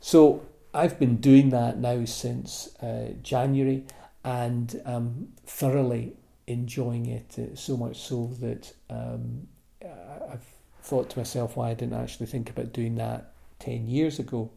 So 0.00 0.44
I've 0.74 0.98
been 0.98 1.16
doing 1.16 1.50
that 1.50 1.78
now 1.78 2.04
since 2.06 2.74
uh, 2.82 3.12
January 3.22 3.84
and 4.24 4.80
I'm 4.84 5.32
thoroughly 5.44 6.14
enjoying 6.46 7.06
it 7.06 7.36
uh, 7.38 7.54
so 7.54 7.76
much 7.76 7.98
so 7.98 8.30
that 8.40 8.72
um, 8.90 9.46
I've 9.82 10.46
thought 10.82 11.10
to 11.10 11.18
myself 11.18 11.56
why 11.56 11.70
I 11.70 11.74
didn't 11.74 12.00
actually 12.00 12.26
think 12.26 12.48
about 12.50 12.72
doing 12.72 12.94
that 12.96 13.32
10 13.58 13.86
years 13.86 14.18
ago. 14.18 14.50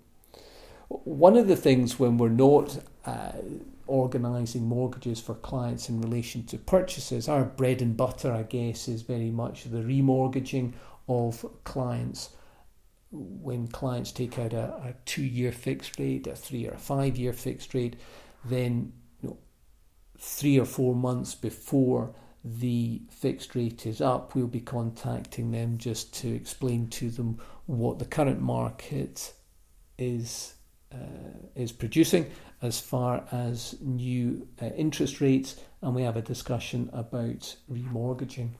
One 0.87 1.37
of 1.37 1.47
the 1.47 1.55
things 1.55 1.99
when 1.99 2.17
we're 2.17 2.29
not 2.29 2.79
uh, 3.05 3.33
organising 3.89 4.65
mortgages 4.65 5.19
for 5.19 5.35
clients 5.35 5.89
in 5.89 6.01
relation 6.01 6.45
to 6.45 6.57
purchases, 6.57 7.27
our 7.27 7.43
bread 7.43 7.81
and 7.81 7.97
butter, 7.97 8.31
I 8.31 8.43
guess, 8.43 8.87
is 8.87 9.01
very 9.01 9.31
much 9.31 9.65
the 9.65 9.79
remortgaging 9.79 10.73
of 11.07 11.45
clients. 11.63 12.29
When 13.11 13.67
clients 13.67 14.11
take 14.11 14.37
out 14.37 14.53
a, 14.53 14.65
a 14.83 14.95
two 15.05 15.23
year 15.23 15.51
fixed 15.51 15.97
rate, 15.99 16.27
a 16.27 16.35
three 16.35 16.67
or 16.67 16.73
a 16.73 16.77
five 16.77 17.17
year 17.17 17.33
fixed 17.33 17.73
rate, 17.73 17.95
then 18.45 18.93
you 19.21 19.29
know, 19.29 19.37
three 20.17 20.59
or 20.59 20.65
four 20.65 20.93
months 20.93 21.33
before 21.33 22.13
the 22.43 23.01
fixed 23.09 23.55
rate 23.55 23.85
is 23.85 23.99
up, 23.99 24.35
we'll 24.35 24.47
be 24.47 24.61
contacting 24.61 25.51
them 25.51 25.77
just 25.77 26.13
to 26.13 26.33
explain 26.33 26.87
to 26.87 27.09
them 27.09 27.39
what 27.65 27.99
the 27.99 28.05
current 28.05 28.39
market 28.39 29.33
is 29.97 30.53
uh, 30.93 30.97
is 31.55 31.71
producing 31.71 32.29
as 32.61 32.79
far 32.79 33.23
as 33.31 33.75
new 33.81 34.47
uh, 34.61 34.67
interest 34.67 35.21
rates, 35.21 35.55
and 35.81 35.95
we 35.95 36.01
have 36.01 36.17
a 36.17 36.21
discussion 36.21 36.89
about 36.91 37.55
remortgaging. 37.71 38.51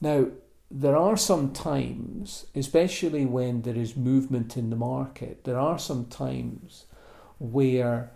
Now, 0.00 0.28
there 0.70 0.96
are 0.96 1.18
some 1.18 1.52
times, 1.52 2.46
especially 2.54 3.26
when 3.26 3.62
there 3.62 3.76
is 3.76 3.96
movement 3.96 4.56
in 4.56 4.70
the 4.70 4.76
market, 4.76 5.44
there 5.44 5.58
are 5.58 5.78
some 5.78 6.06
times 6.06 6.86
where 7.38 8.10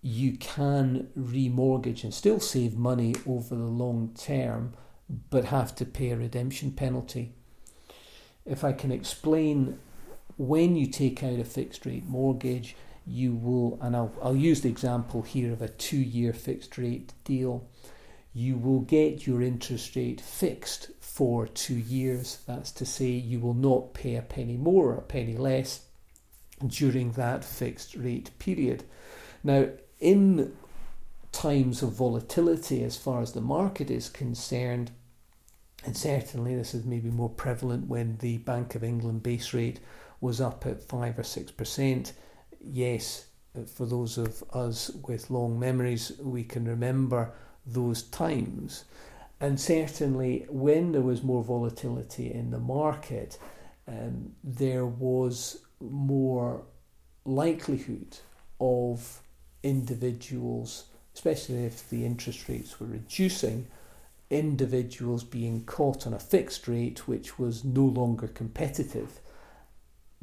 you 0.00 0.36
can 0.36 1.08
remortgage 1.18 2.04
and 2.04 2.12
still 2.12 2.40
save 2.40 2.76
money 2.76 3.14
over 3.26 3.54
the 3.54 3.62
long 3.62 4.14
term, 4.16 4.74
but 5.30 5.46
have 5.46 5.74
to 5.74 5.84
pay 5.84 6.10
a 6.10 6.16
redemption 6.16 6.72
penalty. 6.72 7.34
If 8.46 8.64
I 8.64 8.72
can 8.72 8.90
explain 8.90 9.78
when 10.36 10.76
you 10.76 10.86
take 10.86 11.22
out 11.22 11.38
a 11.38 11.44
fixed 11.44 11.86
rate 11.86 12.06
mortgage, 12.06 12.76
you 13.06 13.34
will, 13.34 13.78
and 13.82 13.94
I'll, 13.94 14.14
I'll 14.22 14.36
use 14.36 14.62
the 14.62 14.70
example 14.70 15.22
here 15.22 15.52
of 15.52 15.62
a 15.62 15.68
two 15.68 15.98
year 15.98 16.32
fixed 16.32 16.78
rate 16.78 17.12
deal, 17.24 17.66
you 18.32 18.56
will 18.56 18.80
get 18.80 19.26
your 19.26 19.42
interest 19.42 19.94
rate 19.94 20.20
fixed 20.20 20.90
for 21.00 21.46
two 21.46 21.76
years. 21.76 22.38
That's 22.46 22.72
to 22.72 22.86
say, 22.86 23.10
you 23.10 23.38
will 23.40 23.54
not 23.54 23.94
pay 23.94 24.16
a 24.16 24.22
penny 24.22 24.56
more 24.56 24.92
or 24.92 24.98
a 24.98 25.02
penny 25.02 25.36
less 25.36 25.82
during 26.66 27.12
that 27.12 27.44
fixed 27.44 27.94
rate 27.94 28.30
period. 28.38 28.84
Now, 29.42 29.68
in 30.00 30.56
times 31.30 31.82
of 31.82 31.92
volatility 31.92 32.82
as 32.82 32.96
far 32.96 33.20
as 33.20 33.32
the 33.32 33.40
market 33.40 33.90
is 33.90 34.08
concerned, 34.08 34.90
and 35.84 35.96
certainly 35.96 36.56
this 36.56 36.74
is 36.74 36.84
maybe 36.84 37.10
more 37.10 37.28
prevalent 37.28 37.88
when 37.88 38.16
the 38.18 38.38
Bank 38.38 38.74
of 38.74 38.82
England 38.82 39.22
base 39.22 39.52
rate 39.52 39.80
was 40.20 40.40
up 40.40 40.64
at 40.64 40.82
5 40.82 41.18
or 41.18 41.22
6%. 41.22 42.12
Yes, 42.66 43.26
for 43.66 43.86
those 43.86 44.18
of 44.18 44.42
us 44.52 44.90
with 45.06 45.30
long 45.30 45.58
memories, 45.58 46.12
we 46.20 46.44
can 46.44 46.64
remember 46.64 47.32
those 47.66 48.02
times. 48.02 48.84
And 49.40 49.60
certainly, 49.60 50.46
when 50.48 50.92
there 50.92 51.02
was 51.02 51.22
more 51.22 51.44
volatility 51.44 52.32
in 52.32 52.50
the 52.50 52.58
market, 52.58 53.38
um, 53.86 54.32
there 54.42 54.86
was 54.86 55.58
more 55.80 56.62
likelihood 57.24 58.18
of 58.60 59.20
individuals, 59.62 60.84
especially 61.14 61.64
if 61.64 61.88
the 61.90 62.04
interest 62.04 62.48
rates 62.48 62.80
were 62.80 62.86
reducing, 62.86 63.66
individuals 64.30 65.22
being 65.24 65.64
caught 65.64 66.06
on 66.06 66.14
a 66.14 66.18
fixed 66.18 66.66
rate 66.66 67.06
which 67.06 67.38
was 67.38 67.64
no 67.64 67.84
longer 67.84 68.26
competitive, 68.26 69.20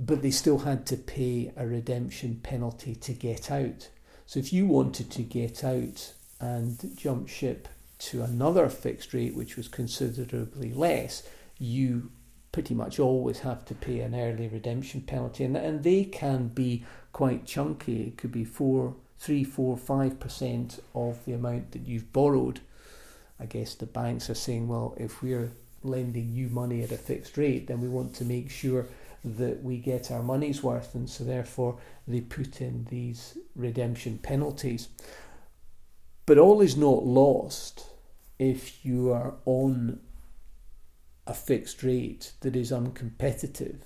but 0.04 0.24
they 0.24 0.32
still 0.32 0.60
had 0.60 0.86
to 0.88 0.98
pay 0.98 1.52
a 1.56 1.68
redemption 1.68 2.40
penalty 2.42 2.96
to 2.96 3.14
get 3.14 3.52
out. 3.52 3.90
So 4.26 4.40
if 4.40 4.52
you 4.52 4.66
wanted 4.66 5.12
to 5.12 5.22
get 5.22 5.64
out 5.64 6.14
and 6.40 6.98
jump 6.98 7.30
ship 7.30 7.68
to 8.00 8.24
another 8.24 8.68
fixed 8.68 9.14
rate 9.14 9.36
which 9.36 9.56
was 9.56 9.68
considerably 9.68 10.74
less, 10.74 11.22
you 11.60 12.10
pretty 12.52 12.74
much 12.74 13.00
always 13.00 13.40
have 13.40 13.64
to 13.66 13.76
pay 13.76 14.00
an 14.00 14.16
early 14.16 14.48
redemption 14.48 15.02
penalty, 15.02 15.44
and, 15.44 15.56
and 15.56 15.84
they 15.84 16.04
can 16.04 16.48
be 16.48 16.84
quite 17.14 17.46
chunky. 17.46 18.08
It 18.08 18.18
could 18.18 18.32
be 18.32 18.44
four 18.44 18.96
three, 19.20 19.44
four, 19.44 19.78
five 19.78 20.20
percent 20.20 20.80
of 20.96 21.24
the 21.26 21.34
amount 21.34 21.74
that 21.74 21.86
you've 21.86 22.12
borrowed. 22.12 22.60
I 23.40 23.46
guess 23.46 23.76
the 23.76 23.86
banks 23.86 24.32
are 24.32 24.36
saying, 24.36 24.68
well, 24.68 24.96
if 24.98 25.22
we're 25.22 25.52
lending 25.84 26.34
you 26.34 26.50
money 26.50 26.82
at 26.82 26.92
a 26.92 26.98
fixed 26.98 27.38
rate, 27.38 27.68
then 27.68 27.82
we 27.82 27.88
want 27.88 28.16
to 28.16 28.26
make 28.26 28.50
sure 28.50 28.88
that 29.24 29.64
we 29.64 29.78
get 29.78 30.12
our 30.12 30.24
money's 30.24 30.64
worth, 30.64 30.96
and 30.96 31.10
so 31.10 31.24
therefore 31.24 31.78
they 32.08 32.22
put 32.22 32.62
in 32.62 32.88
these 32.90 33.38
redemption 33.56 34.18
penalties. 34.18 34.90
But 36.26 36.38
all 36.38 36.62
is 36.62 36.78
not 36.78 37.06
lost 37.06 37.86
if 38.40 38.86
you 38.86 39.12
are 39.12 39.36
on 39.46 40.00
a 41.28 41.34
fixed 41.34 41.84
rate 41.84 42.34
that 42.42 42.56
is 42.56 42.72
uncompetitive 42.72 43.82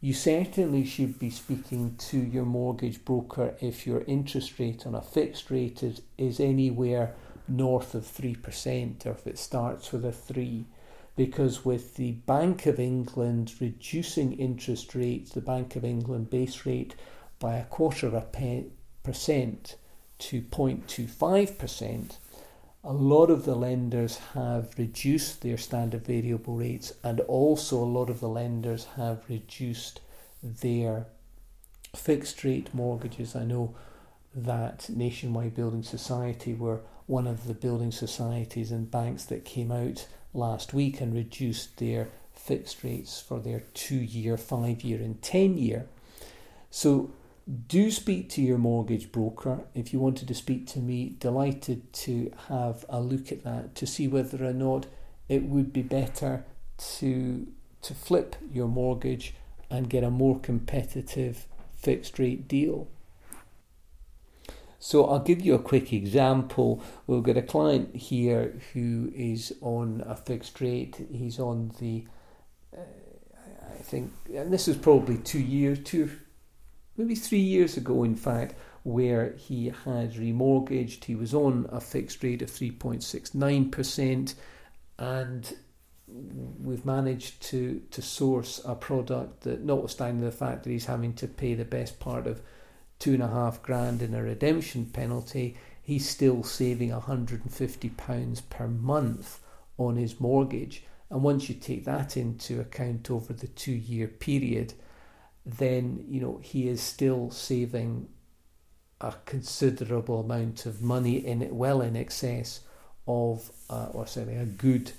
you 0.00 0.12
certainly 0.12 0.84
should 0.84 1.18
be 1.18 1.30
speaking 1.30 1.96
to 1.96 2.18
your 2.18 2.44
mortgage 2.44 3.04
broker 3.04 3.56
if 3.60 3.86
your 3.86 4.02
interest 4.02 4.58
rate 4.58 4.86
on 4.86 4.94
a 4.94 5.02
fixed 5.02 5.50
rate 5.50 5.82
is, 5.82 6.02
is 6.16 6.38
anywhere 6.38 7.14
north 7.48 7.94
of 7.94 8.04
3% 8.04 9.06
or 9.06 9.10
if 9.10 9.26
it 9.26 9.38
starts 9.38 9.90
with 9.90 10.04
a 10.04 10.12
3 10.12 10.66
because 11.18 11.64
with 11.64 11.96
the 11.96 12.12
Bank 12.12 12.64
of 12.66 12.78
England 12.78 13.52
reducing 13.60 14.34
interest 14.34 14.94
rates, 14.94 15.32
the 15.32 15.40
Bank 15.40 15.74
of 15.74 15.84
England 15.84 16.30
base 16.30 16.64
rate 16.64 16.94
by 17.40 17.56
a 17.56 17.64
quarter 17.64 18.06
of 18.06 18.14
a 18.14 18.64
percent 19.02 19.74
to 20.20 20.40
0.25%, 20.40 22.18
a 22.84 22.92
lot 22.92 23.30
of 23.30 23.44
the 23.44 23.56
lenders 23.56 24.18
have 24.34 24.78
reduced 24.78 25.42
their 25.42 25.58
standard 25.58 26.06
variable 26.06 26.54
rates, 26.54 26.92
and 27.02 27.18
also 27.22 27.78
a 27.78 27.94
lot 27.98 28.08
of 28.08 28.20
the 28.20 28.28
lenders 28.28 28.84
have 28.94 29.28
reduced 29.28 29.98
their 30.40 31.06
fixed 31.96 32.44
rate 32.44 32.72
mortgages. 32.72 33.34
I 33.34 33.42
know 33.42 33.74
that 34.36 34.88
Nationwide 34.88 35.56
Building 35.56 35.82
Society 35.82 36.54
were 36.54 36.82
one 37.06 37.26
of 37.26 37.48
the 37.48 37.54
building 37.54 37.90
societies 37.90 38.70
and 38.70 38.88
banks 38.88 39.24
that 39.24 39.44
came 39.44 39.72
out 39.72 40.06
last 40.38 40.72
week 40.72 41.00
and 41.00 41.14
reduced 41.14 41.78
their 41.78 42.08
fixed 42.32 42.82
rates 42.82 43.20
for 43.20 43.40
their 43.40 43.60
two 43.74 43.96
year, 43.96 44.36
five 44.36 44.82
year, 44.82 44.98
and 44.98 45.20
10 45.20 45.58
year. 45.58 45.86
So 46.70 47.10
do 47.66 47.90
speak 47.90 48.28
to 48.30 48.42
your 48.42 48.58
mortgage 48.58 49.10
broker. 49.10 49.60
If 49.74 49.92
you 49.92 50.00
wanted 50.00 50.28
to 50.28 50.34
speak 50.34 50.66
to 50.68 50.78
me, 50.78 51.16
delighted 51.18 51.92
to 51.94 52.32
have 52.48 52.84
a 52.88 53.00
look 53.00 53.32
at 53.32 53.44
that 53.44 53.74
to 53.76 53.86
see 53.86 54.06
whether 54.06 54.44
or 54.44 54.52
not 54.52 54.86
it 55.28 55.44
would 55.44 55.72
be 55.72 55.82
better 55.82 56.44
to 56.98 57.46
to 57.80 57.94
flip 57.94 58.36
your 58.52 58.66
mortgage 58.66 59.34
and 59.70 59.88
get 59.88 60.02
a 60.02 60.10
more 60.10 60.38
competitive 60.40 61.46
fixed 61.76 62.18
rate 62.18 62.48
deal. 62.48 62.88
So 64.78 65.06
I'll 65.06 65.18
give 65.18 65.40
you 65.40 65.54
a 65.54 65.58
quick 65.58 65.92
example. 65.92 66.82
We've 67.06 67.22
got 67.22 67.36
a 67.36 67.42
client 67.42 67.96
here 67.96 68.60
who 68.72 69.12
is 69.14 69.52
on 69.60 70.04
a 70.06 70.14
fixed 70.14 70.60
rate. 70.60 71.06
He's 71.12 71.40
on 71.40 71.72
the, 71.80 72.06
uh, 72.76 72.80
I 73.76 73.82
think, 73.82 74.12
and 74.32 74.52
this 74.52 74.68
is 74.68 74.76
probably 74.76 75.18
two 75.18 75.40
years, 75.40 75.80
two 75.82 76.10
maybe 76.96 77.14
three 77.14 77.38
years 77.38 77.76
ago, 77.76 78.04
in 78.04 78.14
fact, 78.14 78.54
where 78.82 79.32
he 79.36 79.66
had 79.84 80.14
remortgaged. 80.14 81.04
He 81.04 81.14
was 81.14 81.34
on 81.34 81.68
a 81.70 81.80
fixed 81.80 82.22
rate 82.22 82.42
of 82.42 82.50
3.69%, 82.50 84.34
and 84.98 85.56
we've 86.08 86.84
managed 86.84 87.42
to, 87.42 87.82
to 87.90 88.02
source 88.02 88.60
a 88.64 88.74
product 88.74 89.42
that, 89.42 89.62
notwithstanding 89.62 90.24
the 90.24 90.32
fact 90.32 90.64
that 90.64 90.70
he's 90.70 90.86
having 90.86 91.14
to 91.14 91.28
pay 91.28 91.54
the 91.54 91.64
best 91.64 92.00
part 92.00 92.26
of 92.26 92.42
two 92.98 93.14
and 93.14 93.22
a 93.22 93.28
half 93.28 93.62
grand 93.62 94.02
in 94.02 94.14
a 94.14 94.22
redemption 94.22 94.86
penalty, 94.86 95.56
he's 95.82 96.08
still 96.08 96.42
saving 96.42 96.90
£150 96.90 98.42
per 98.50 98.66
month 98.66 99.40
on 99.76 99.96
his 99.96 100.20
mortgage. 100.20 100.82
And 101.10 101.22
once 101.22 101.48
you 101.48 101.54
take 101.54 101.84
that 101.84 102.16
into 102.16 102.60
account 102.60 103.10
over 103.10 103.32
the 103.32 103.46
two 103.46 103.72
year 103.72 104.08
period, 104.08 104.74
then 105.46 106.04
you 106.08 106.20
know 106.20 106.40
he 106.42 106.68
is 106.68 106.82
still 106.82 107.30
saving 107.30 108.08
a 109.00 109.14
considerable 109.24 110.20
amount 110.20 110.66
of 110.66 110.82
money 110.82 111.24
in 111.24 111.40
it, 111.40 111.54
well 111.54 111.80
in 111.80 111.96
excess 111.96 112.60
of, 113.06 113.50
uh, 113.70 113.88
or 113.92 114.06
certainly 114.06 114.38
a 114.38 114.44
good 114.44 114.92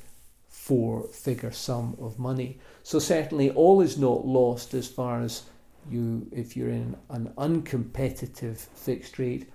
four-figure 0.48 1.52
sum 1.52 1.96
of 2.02 2.18
money. 2.18 2.60
So 2.82 2.98
certainly 2.98 3.52
all 3.52 3.82
is 3.82 3.98
not 3.98 4.26
lost 4.26 4.74
as 4.74 4.88
far 4.88 5.22
as 5.22 5.44
you, 5.90 6.28
if 6.32 6.58
you're 6.58 6.70
in 6.70 6.96
an 7.10 7.34
uncompetitive 7.38 8.58
fixed 8.58 9.20
rate, 9.20 9.50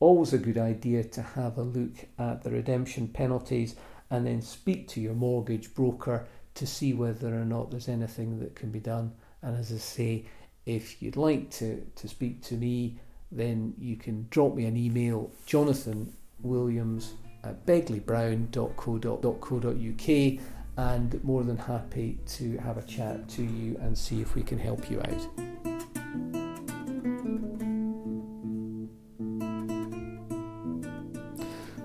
always 0.00 0.32
a 0.32 0.38
good 0.38 0.58
idea 0.58 1.04
to 1.04 1.22
have 1.22 1.58
a 1.58 1.62
look 1.62 2.06
at 2.18 2.42
the 2.42 2.50
redemption 2.50 3.08
penalties 3.08 3.76
and 4.10 4.26
then 4.26 4.42
speak 4.42 4.88
to 4.88 5.00
your 5.00 5.14
mortgage 5.14 5.74
broker 5.74 6.26
to 6.54 6.66
see 6.66 6.92
whether 6.92 7.34
or 7.34 7.44
not 7.44 7.70
there's 7.70 7.88
anything 7.88 8.38
that 8.38 8.54
can 8.54 8.70
be 8.70 8.80
done. 8.80 9.12
And 9.42 9.56
as 9.56 9.72
I 9.72 9.76
say, 9.76 10.26
if 10.66 11.02
you'd 11.02 11.16
like 11.16 11.50
to, 11.52 11.84
to 11.96 12.08
speak 12.08 12.42
to 12.44 12.54
me, 12.54 12.98
then 13.32 13.74
you 13.78 13.96
can 13.96 14.26
drop 14.30 14.54
me 14.54 14.66
an 14.66 14.76
email, 14.76 15.32
Jonathan 15.46 16.12
Williams 16.42 17.14
at 17.42 17.66
begleybrown.co.uk, 17.66 20.53
and 20.76 21.22
more 21.22 21.42
than 21.44 21.56
happy 21.56 22.18
to 22.26 22.56
have 22.58 22.76
a 22.78 22.82
chat 22.82 23.28
to 23.28 23.42
you 23.42 23.76
and 23.80 23.96
see 23.96 24.20
if 24.20 24.34
we 24.34 24.42
can 24.42 24.58
help 24.58 24.90
you 24.90 25.00
out. 25.00 25.28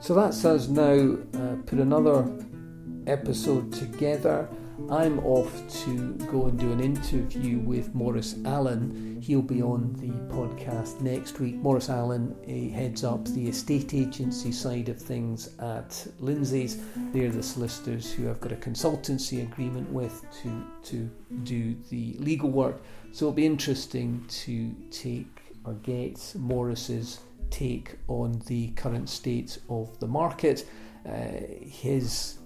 So 0.02 0.15
that's 0.15 0.43
us 0.43 0.67
now 0.67 1.17
uh, 1.36 1.56
put 1.67 1.78
another 1.78 2.28
episode 3.06 3.71
together. 3.71 4.49
I'm 4.89 5.20
off 5.20 5.52
to 5.86 6.13
go 6.32 6.48
and 6.48 6.58
do 6.58 6.72
an 6.72 6.80
interview 6.80 7.60
with 7.60 7.94
Morris 7.94 8.36
Allen. 8.46 9.20
He'll 9.22 9.42
be 9.42 9.62
on 9.62 9.94
the 9.94 10.12
podcast 10.34 11.02
next 11.02 11.39
week. 11.39 11.56
Morris 11.56 11.89
Allen 11.89 12.36
he 12.46 12.70
heads 12.70 13.04
up 13.04 13.26
the 13.26 13.48
estate 13.48 13.94
agency 13.94 14.52
side 14.52 14.89
of 14.89 15.00
things 15.00 15.58
at 15.60 16.08
Lindsay's. 16.20 16.82
They're 17.13 17.30
the 17.30 17.44
solicitors 17.44 18.12
who 18.12 18.30
I've 18.30 18.42
got 18.42 18.52
a 18.52 18.56
consultancy 18.56 19.44
agreement 19.44 19.92
with 19.92 20.26
to, 20.42 20.68
to 20.84 21.10
do 21.44 21.76
the 21.89 22.15
legal 22.18 22.50
work. 22.50 22.82
So 23.12 23.26
it'll 23.26 23.36
be 23.36 23.46
interesting 23.46 24.26
to 24.28 24.76
take 24.89 25.28
or 25.65 25.74
get 25.74 26.34
Morris's 26.36 27.20
take 27.52 27.96
on 28.08 28.42
the 28.48 28.70
current 28.72 29.10
state 29.10 29.60
of 29.70 30.00
the 30.00 30.08
market. 30.08 30.65
Uh, 31.08 31.28
his 31.62 32.38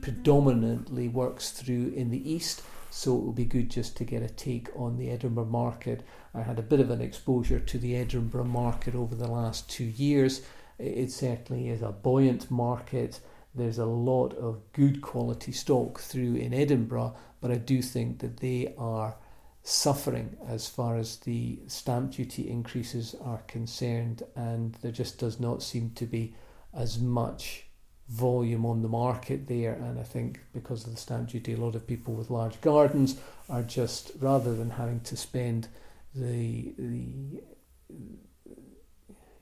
predominantly 0.00 1.08
works 1.08 1.50
through 1.50 1.92
in 1.94 2.10
the 2.10 2.30
east, 2.30 2.62
so 2.90 3.16
it 3.16 3.24
will 3.24 3.32
be 3.32 3.44
good 3.44 3.70
just 3.70 3.96
to 3.96 4.04
get 4.04 4.22
a 4.22 4.28
take 4.28 4.68
on 4.74 4.96
the 4.96 5.10
Edinburgh 5.10 5.46
market. 5.46 6.02
I 6.34 6.42
had 6.42 6.58
a 6.58 6.62
bit 6.62 6.80
of 6.80 6.90
an 6.90 7.00
exposure 7.00 7.60
to 7.60 7.78
the 7.78 7.96
Edinburgh 7.96 8.44
market 8.44 8.94
over 8.94 9.14
the 9.14 9.28
last 9.28 9.70
two 9.70 9.84
years. 9.84 10.42
It 10.78 11.10
certainly 11.10 11.68
is 11.68 11.82
a 11.82 11.92
buoyant 11.92 12.50
market. 12.50 13.20
There's 13.54 13.78
a 13.78 13.86
lot 13.86 14.34
of 14.34 14.60
good 14.72 15.00
quality 15.02 15.52
stock 15.52 16.00
through 16.00 16.36
in 16.36 16.54
Edinburgh, 16.54 17.16
but 17.40 17.50
I 17.50 17.56
do 17.56 17.82
think 17.82 18.20
that 18.20 18.38
they 18.38 18.74
are 18.78 19.16
suffering 19.62 20.36
as 20.46 20.68
far 20.68 20.96
as 20.96 21.16
the 21.18 21.60
stamp 21.66 22.12
duty 22.12 22.48
increases 22.48 23.14
are 23.22 23.42
concerned, 23.46 24.22
and 24.34 24.74
there 24.82 24.92
just 24.92 25.18
does 25.18 25.38
not 25.38 25.62
seem 25.62 25.90
to 25.90 26.06
be 26.06 26.34
as 26.72 26.98
much 26.98 27.67
volume 28.08 28.64
on 28.64 28.82
the 28.82 28.88
market 28.88 29.46
there. 29.46 29.74
And 29.74 29.98
I 29.98 30.02
think 30.02 30.40
because 30.52 30.84
of 30.84 30.92
the 30.92 31.00
stamp 31.00 31.30
duty, 31.30 31.54
a 31.54 31.58
lot 31.58 31.74
of 31.74 31.86
people 31.86 32.14
with 32.14 32.30
large 32.30 32.60
gardens 32.60 33.16
are 33.48 33.62
just 33.62 34.12
rather 34.20 34.54
than 34.54 34.70
having 34.70 35.00
to 35.00 35.16
spend 35.16 35.68
the 36.14 36.74
the 36.78 37.42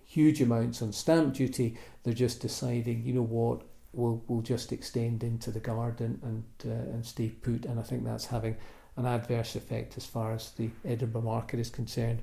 huge 0.04 0.40
amounts 0.40 0.82
on 0.82 0.92
stamp 0.92 1.34
duty, 1.34 1.76
they're 2.02 2.14
just 2.14 2.40
deciding, 2.40 3.02
you 3.04 3.12
know 3.12 3.22
what, 3.22 3.62
we'll 3.92 4.22
we'll 4.26 4.42
just 4.42 4.72
extend 4.72 5.22
into 5.22 5.50
the 5.50 5.60
garden 5.60 6.20
and 6.22 6.44
uh, 6.70 6.92
and 6.92 7.06
stay 7.06 7.28
put. 7.28 7.64
And 7.66 7.78
I 7.78 7.82
think 7.82 8.04
that's 8.04 8.26
having 8.26 8.56
an 8.96 9.06
adverse 9.06 9.56
effect 9.56 9.96
as 9.96 10.06
far 10.06 10.32
as 10.32 10.50
the 10.52 10.70
Edinburgh 10.84 11.22
market 11.22 11.60
is 11.60 11.70
concerned. 11.70 12.22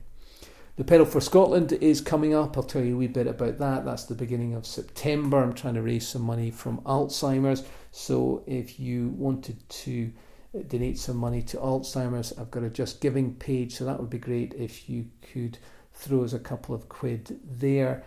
The 0.76 0.84
Pedal 0.84 1.06
for 1.06 1.22
Scotland 1.22 1.72
is 1.72 2.02
coming 2.02 2.34
up. 2.34 2.58
I'll 2.58 2.64
tell 2.64 2.84
you 2.84 2.96
a 2.96 2.98
wee 2.98 3.08
bit 3.08 3.28
about 3.28 3.60
that. 3.60 3.86
That's 3.86 4.06
the 4.06 4.16
beginning 4.16 4.56
of 4.56 4.66
September. 4.66 5.44
I'm 5.44 5.54
trying 5.54 5.76
to 5.76 5.84
raise 5.84 6.08
some 6.08 6.24
money 6.24 6.50
from 6.50 6.80
Alzheimer's. 6.80 7.64
So 7.92 8.44
if 8.48 8.80
you 8.80 9.10
wanted 9.10 9.70
to 9.70 10.12
donate 10.66 10.98
some 10.98 11.18
money 11.18 11.44
to 11.44 11.58
Alzheimer's, 11.58 12.34
I've 12.40 12.50
got 12.50 12.64
a 12.64 12.72
Just 12.72 13.02
Giving 13.02 13.36
page. 13.36 13.76
So 13.76 13.86
that 13.86 14.00
would 14.00 14.10
be 14.10 14.18
great 14.18 14.56
if 14.56 14.90
you 14.90 15.06
could 15.32 15.60
throw 15.94 16.24
us 16.24 16.34
a 16.34 16.40
couple 16.40 16.74
of 16.74 16.90
quid 16.90 17.40
there. 17.46 18.04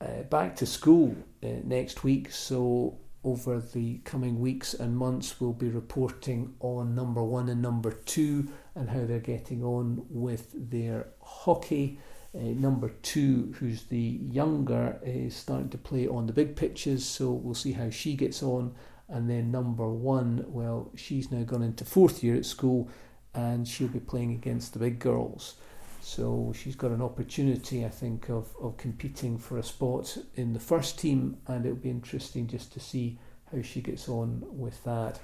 Uh, 0.00 0.22
back 0.30 0.54
to 0.56 0.66
school 0.66 1.16
uh, 1.42 1.48
next 1.64 2.04
week. 2.04 2.30
So 2.30 3.00
over 3.24 3.58
the 3.58 3.98
coming 4.04 4.38
weeks 4.38 4.74
and 4.74 4.96
months, 4.96 5.40
we'll 5.40 5.52
be 5.52 5.70
reporting 5.70 6.54
on 6.60 6.94
number 6.94 7.24
one 7.24 7.48
and 7.48 7.60
number 7.60 7.90
two 7.90 8.46
and 8.76 8.90
how 8.90 9.04
they're 9.04 9.18
getting 9.18 9.64
on 9.64 10.06
with 10.08 10.52
their 10.70 11.08
hockey. 11.20 11.98
Uh, 12.34 12.40
number 12.40 12.90
two, 13.02 13.54
who's 13.58 13.84
the 13.84 14.20
younger, 14.30 14.98
is 15.02 15.34
starting 15.34 15.70
to 15.70 15.78
play 15.78 16.06
on 16.06 16.26
the 16.26 16.32
big 16.32 16.54
pitches, 16.54 17.04
so 17.04 17.32
we'll 17.32 17.54
see 17.54 17.72
how 17.72 17.88
she 17.88 18.14
gets 18.14 18.42
on. 18.42 18.74
And 19.08 19.30
then 19.30 19.50
number 19.50 19.88
one, 19.88 20.44
well, 20.48 20.92
she's 20.94 21.30
now 21.30 21.44
gone 21.44 21.62
into 21.62 21.84
fourth 21.84 22.22
year 22.22 22.36
at 22.36 22.44
school 22.44 22.90
and 23.34 23.66
she'll 23.66 23.88
be 23.88 24.00
playing 24.00 24.32
against 24.32 24.72
the 24.72 24.78
big 24.78 24.98
girls. 24.98 25.54
So 26.00 26.52
she's 26.56 26.76
got 26.76 26.90
an 26.90 27.02
opportunity, 27.02 27.84
I 27.84 27.88
think, 27.88 28.28
of, 28.28 28.54
of 28.60 28.76
competing 28.76 29.38
for 29.38 29.58
a 29.58 29.62
spot 29.62 30.16
in 30.34 30.52
the 30.52 30.60
first 30.60 30.98
team, 30.98 31.38
and 31.46 31.64
it'll 31.64 31.76
be 31.76 31.90
interesting 31.90 32.46
just 32.46 32.72
to 32.74 32.80
see 32.80 33.18
how 33.52 33.62
she 33.62 33.80
gets 33.80 34.08
on 34.08 34.42
with 34.46 34.82
that 34.84 35.20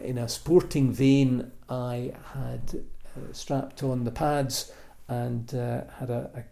in 0.00 0.18
a 0.18 0.28
sporting 0.28 0.92
vein, 0.92 1.50
I 1.68 2.12
had 2.34 2.84
uh, 3.16 3.32
strapped 3.32 3.82
on 3.82 4.04
the 4.04 4.10
pads 4.10 4.72
and 5.08 5.54
uh, 5.54 5.82
had 5.98 6.10
a, 6.10 6.30
a, 6.34 6.44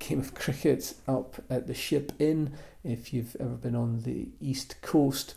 game 0.00 0.18
of 0.18 0.34
cricket 0.34 0.94
up 1.06 1.36
at 1.48 1.66
the 1.66 1.74
Ship 1.74 2.12
Inn. 2.18 2.54
If 2.82 3.12
you've 3.12 3.36
ever 3.38 3.54
been 3.54 3.76
on 3.76 4.00
the 4.00 4.28
east 4.40 4.80
coast, 4.82 5.36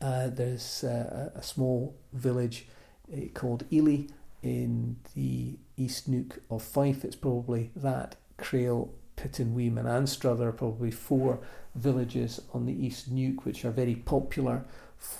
uh, 0.00 0.28
there's 0.28 0.84
uh, 0.84 1.30
a 1.34 1.42
small 1.42 1.96
village 2.12 2.66
uh, 3.12 3.28
called 3.32 3.64
Elie 3.72 4.10
in 4.42 4.96
the 5.14 5.58
East 5.76 6.06
Neuk 6.06 6.42
of 6.50 6.62
Fife. 6.62 7.04
It's 7.04 7.16
probably 7.16 7.70
that, 7.74 8.16
Crail, 8.36 8.92
Pittenweem, 9.16 9.78
and 9.78 9.88
Anstruther 9.88 10.48
are 10.48 10.52
probably 10.52 10.90
four 10.90 11.40
villages 11.74 12.40
on 12.52 12.66
the 12.66 12.86
East 12.86 13.10
Neuk 13.10 13.44
which 13.44 13.64
are 13.64 13.70
very 13.70 13.94
popular 13.94 14.64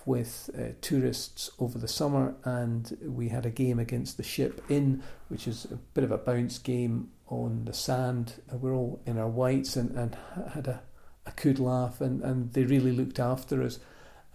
with 0.05 0.51
uh, 0.57 0.73
tourists 0.81 1.51
over 1.59 1.79
the 1.79 1.89
summer, 1.89 2.35
and 2.45 2.97
we 3.03 3.29
had 3.29 3.47
a 3.47 3.51
game 3.51 3.79
against 3.79 4.17
the 4.17 4.23
Ship 4.23 4.63
Inn, 4.69 5.03
which 5.29 5.47
is 5.47 5.65
a 5.67 5.77
bit 5.77 6.05
of 6.05 6.11
a 6.11 6.19
bounce 6.19 6.59
game 6.59 7.11
on 7.29 7.65
the 7.65 7.73
sand. 7.73 8.35
Uh, 8.53 8.57
we're 8.57 8.75
all 8.75 9.01
in 9.07 9.19
our 9.19 9.29
whites 9.29 9.77
and, 9.77 9.97
and 9.97 10.17
had 10.55 10.67
a, 10.67 10.83
a 11.27 11.33
good 11.33 11.59
laugh, 11.59 12.01
and, 12.01 12.23
and 12.23 12.53
they 12.53 12.65
really 12.65 12.93
looked 12.93 13.19
after 13.19 13.63
us. 13.63 13.79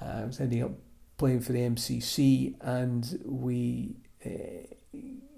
Uh, 0.01 0.05
I 0.05 0.25
was 0.25 0.39
ending 0.39 0.63
up 0.63 0.71
playing 1.17 1.41
for 1.41 1.51
the 1.53 1.61
MCC, 1.61 2.55
and 2.61 3.21
we. 3.25 3.95
Uh, 4.25 4.67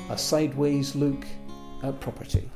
a 0.09 0.17
sideways 0.17 0.95
look 0.95 1.27
at 1.83 2.01
property. 2.01 2.51